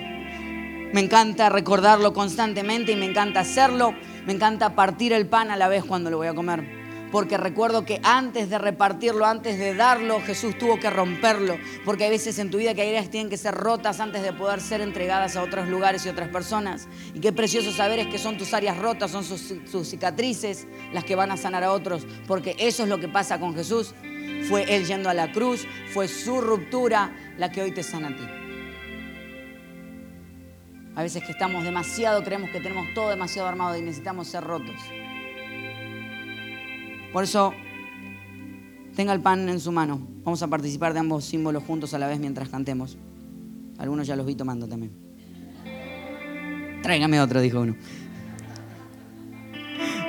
Me 0.92 1.00
encanta 1.00 1.48
recordarlo 1.48 2.12
constantemente 2.12 2.92
y 2.92 2.96
me 2.96 3.06
encanta 3.06 3.40
hacerlo. 3.40 3.94
Me 4.26 4.32
encanta 4.32 4.74
partir 4.74 5.12
el 5.12 5.26
pan 5.26 5.50
a 5.50 5.56
la 5.56 5.68
vez 5.68 5.84
cuando 5.84 6.10
lo 6.10 6.16
voy 6.16 6.28
a 6.28 6.34
comer. 6.34 6.83
Porque 7.14 7.36
recuerdo 7.36 7.84
que 7.84 8.00
antes 8.02 8.50
de 8.50 8.58
repartirlo, 8.58 9.24
antes 9.24 9.56
de 9.56 9.72
darlo, 9.72 10.20
Jesús 10.20 10.58
tuvo 10.58 10.80
que 10.80 10.90
romperlo. 10.90 11.56
Porque 11.84 12.02
hay 12.02 12.10
veces 12.10 12.40
en 12.40 12.50
tu 12.50 12.58
vida 12.58 12.74
que 12.74 12.82
hay 12.82 12.88
áreas 12.88 13.08
tienen 13.08 13.30
que 13.30 13.36
ser 13.36 13.54
rotas 13.54 14.00
antes 14.00 14.20
de 14.20 14.32
poder 14.32 14.60
ser 14.60 14.80
entregadas 14.80 15.36
a 15.36 15.44
otros 15.44 15.68
lugares 15.68 16.04
y 16.04 16.08
otras 16.08 16.28
personas. 16.28 16.88
Y 17.14 17.20
qué 17.20 17.32
precioso 17.32 17.70
saber 17.70 18.00
es 18.00 18.08
que 18.08 18.18
son 18.18 18.36
tus 18.36 18.52
áreas 18.52 18.78
rotas, 18.78 19.12
son 19.12 19.22
sus, 19.22 19.54
sus 19.70 19.86
cicatrices 19.86 20.66
las 20.92 21.04
que 21.04 21.14
van 21.14 21.30
a 21.30 21.36
sanar 21.36 21.62
a 21.62 21.70
otros. 21.70 22.04
Porque 22.26 22.56
eso 22.58 22.82
es 22.82 22.88
lo 22.88 22.98
que 22.98 23.06
pasa 23.06 23.38
con 23.38 23.54
Jesús. 23.54 23.94
Fue 24.48 24.74
Él 24.74 24.84
yendo 24.84 25.08
a 25.08 25.14
la 25.14 25.30
cruz, 25.30 25.68
fue 25.92 26.08
su 26.08 26.40
ruptura 26.40 27.14
la 27.38 27.52
que 27.52 27.62
hoy 27.62 27.70
te 27.70 27.84
sana 27.84 28.08
a 28.08 28.16
ti. 28.16 28.24
A 30.96 31.02
veces 31.04 31.22
que 31.22 31.30
estamos 31.30 31.62
demasiado, 31.62 32.24
creemos 32.24 32.50
que 32.50 32.58
tenemos 32.58 32.92
todo 32.92 33.10
demasiado 33.10 33.46
armado 33.46 33.78
y 33.78 33.82
necesitamos 33.82 34.26
ser 34.26 34.42
rotos. 34.42 34.80
Por 37.14 37.22
eso, 37.22 37.54
tenga 38.96 39.12
el 39.12 39.20
pan 39.20 39.48
en 39.48 39.60
su 39.60 39.70
mano. 39.70 40.04
Vamos 40.24 40.42
a 40.42 40.48
participar 40.48 40.92
de 40.94 40.98
ambos 40.98 41.24
símbolos 41.24 41.62
juntos 41.62 41.94
a 41.94 41.98
la 42.00 42.08
vez 42.08 42.18
mientras 42.18 42.48
cantemos. 42.48 42.98
Algunos 43.78 44.08
ya 44.08 44.16
los 44.16 44.26
vi 44.26 44.34
tomando 44.34 44.66
también. 44.66 44.90
Tráigame 46.82 47.20
otro, 47.20 47.40
dijo 47.40 47.60
uno. 47.60 47.76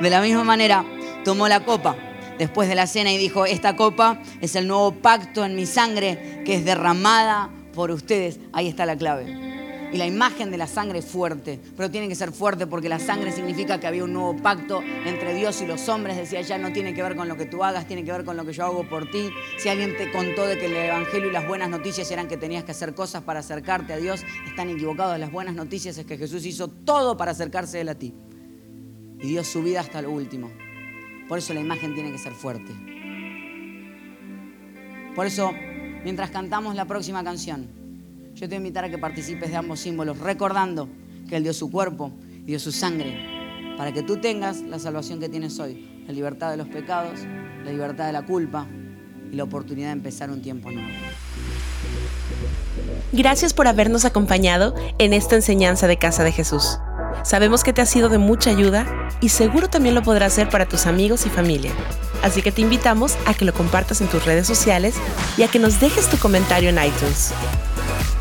De 0.02 0.10
la 0.10 0.20
misma 0.20 0.44
manera, 0.44 0.84
tomó 1.24 1.48
la 1.48 1.64
copa 1.64 1.96
después 2.40 2.68
de 2.68 2.74
la 2.74 2.88
cena 2.88 3.14
y 3.14 3.20
dijo, 3.20 3.46
esta 3.46 3.76
copa 3.76 4.20
es 4.42 4.56
el 4.56 4.68
nuevo 4.68 4.92
pacto 4.92 5.46
en 5.46 5.56
mi 5.56 5.68
sangre 5.68 6.42
que 6.44 6.56
es 6.56 6.66
derramada 6.66 7.52
por 7.76 7.92
ustedes. 7.92 8.40
Ahí 8.52 8.68
está 8.68 8.88
la 8.88 8.98
clave. 8.98 9.45
Y 9.96 9.98
la 9.98 10.06
imagen 10.06 10.52
de 10.52 10.58
la 10.58 10.68
sangre 10.68 11.00
es 11.00 11.06
fuerte, 11.06 11.58
pero 11.78 11.90
tiene 11.90 12.10
que 12.10 12.16
ser 12.16 12.34
fuerte 12.34 12.68
porque 12.68 12.90
la 12.90 13.00
sangre 13.00 13.32
significa 13.32 13.80
que 13.80 13.88
había 13.88 14.04
un 14.04 14.12
nuevo 14.12 14.36
pacto 14.36 14.82
entre 15.06 15.34
Dios 15.34 15.62
y 15.62 15.66
los 15.66 15.88
hombres. 15.88 16.18
Decía, 16.18 16.42
ya 16.42 16.58
no 16.58 16.74
tiene 16.74 16.94
que 16.94 17.02
ver 17.02 17.16
con 17.16 17.30
lo 17.30 17.38
que 17.38 17.46
tú 17.46 17.64
hagas, 17.64 17.88
tiene 17.88 18.04
que 18.04 18.12
ver 18.12 18.26
con 18.26 18.36
lo 18.36 18.44
que 18.44 18.52
yo 18.52 18.66
hago 18.66 18.84
por 18.90 19.10
ti. 19.10 19.30
Si 19.58 19.70
alguien 19.70 19.96
te 19.96 20.12
contó 20.12 20.46
de 20.48 20.60
que 20.60 20.66
el 20.66 20.76
Evangelio 20.76 21.30
y 21.30 21.32
las 21.32 21.48
buenas 21.48 21.70
noticias 21.70 22.12
eran 22.12 22.28
que 22.28 22.36
tenías 22.36 22.66
que 22.66 22.72
hacer 22.72 22.94
cosas 22.94 23.24
para 23.24 23.40
acercarte 23.40 23.94
a 23.94 23.96
Dios, 23.96 24.26
están 24.46 24.70
equivocados. 24.70 25.18
Las 25.18 25.32
buenas 25.32 25.56
noticias 25.56 25.98
es 25.98 26.06
que 26.06 26.18
Jesús 26.18 26.46
hizo 26.46 26.68
todo 26.68 27.16
para 27.16 27.32
acercarse 27.32 27.78
a 27.78 27.82
Él 27.82 27.88
a 27.88 27.96
ti. 27.96 28.14
Y 29.22 29.28
dio 29.28 29.46
su 29.46 29.64
vida 29.64 29.80
hasta 29.80 30.02
lo 30.02 30.12
último. 30.12 30.52
Por 31.30 31.38
eso 31.38 31.54
la 31.54 31.62
imagen 31.62 31.94
tiene 31.94 32.12
que 32.12 32.18
ser 32.18 32.34
fuerte. 32.34 32.74
Por 35.16 35.26
eso, 35.26 35.54
mientras 36.04 36.32
cantamos 36.32 36.76
la 36.76 36.84
próxima 36.84 37.24
canción, 37.24 37.85
yo 38.36 38.42
te 38.42 38.48
voy 38.48 38.56
a 38.56 38.58
invitar 38.58 38.84
a 38.84 38.90
que 38.90 38.98
participes 38.98 39.50
de 39.50 39.56
ambos 39.56 39.80
símbolos, 39.80 40.20
recordando 40.20 40.90
que 41.30 41.38
Él 41.38 41.44
dio 41.44 41.54
su 41.54 41.72
cuerpo 41.72 42.12
y 42.42 42.48
dio 42.48 42.60
su 42.60 42.72
sangre 42.72 43.18
para 43.78 43.94
que 43.94 44.04
tú 44.04 44.18
tengas 44.18 44.62
la 44.62 44.78
salvación 44.78 45.20
que 45.20 45.30
tienes 45.30 45.58
hoy, 45.60 46.04
la 46.06 46.14
libertad 46.14 46.52
de 46.52 46.58
los 46.58 46.68
pecados, 46.68 47.22
la 47.64 47.72
libertad 47.72 48.08
de 48.08 48.14
la 48.14 48.26
culpa 48.26 48.68
y 49.32 49.36
la 49.36 49.44
oportunidad 49.44 49.88
de 49.88 49.94
empezar 49.94 50.30
un 50.30 50.42
tiempo 50.42 50.70
nuevo. 50.70 50.90
Gracias 53.14 53.54
por 53.54 53.68
habernos 53.68 54.04
acompañado 54.04 54.76
en 54.98 55.14
esta 55.14 55.36
enseñanza 55.36 55.88
de 55.88 55.98
Casa 55.98 56.24
de 56.26 56.34
Jesús. 56.34 56.78
Sabemos 57.24 57.64
que 57.64 57.72
te 57.72 57.82
ha 57.82 57.86
sido 57.86 58.10
de 58.10 58.18
mucha 58.18 58.50
ayuda 58.50 58.86
y 59.22 59.30
seguro 59.30 59.70
también 59.70 59.96
lo 59.96 60.04
podrás 60.04 60.34
hacer 60.34 60.50
para 60.50 60.68
tus 60.68 60.86
amigos 60.86 61.26
y 61.26 61.30
familia. 61.30 61.72
Así 62.22 62.42
que 62.42 62.52
te 62.52 62.62
invitamos 62.62 63.16
a 63.26 63.34
que 63.34 63.46
lo 63.46 63.54
compartas 63.54 64.02
en 64.02 64.08
tus 64.08 64.26
redes 64.26 64.46
sociales 64.46 64.96
y 65.38 65.44
a 65.44 65.48
que 65.48 65.60
nos 65.60 65.80
dejes 65.80 66.10
tu 66.10 66.18
comentario 66.18 66.70
en 66.70 66.78
iTunes. 66.78 67.34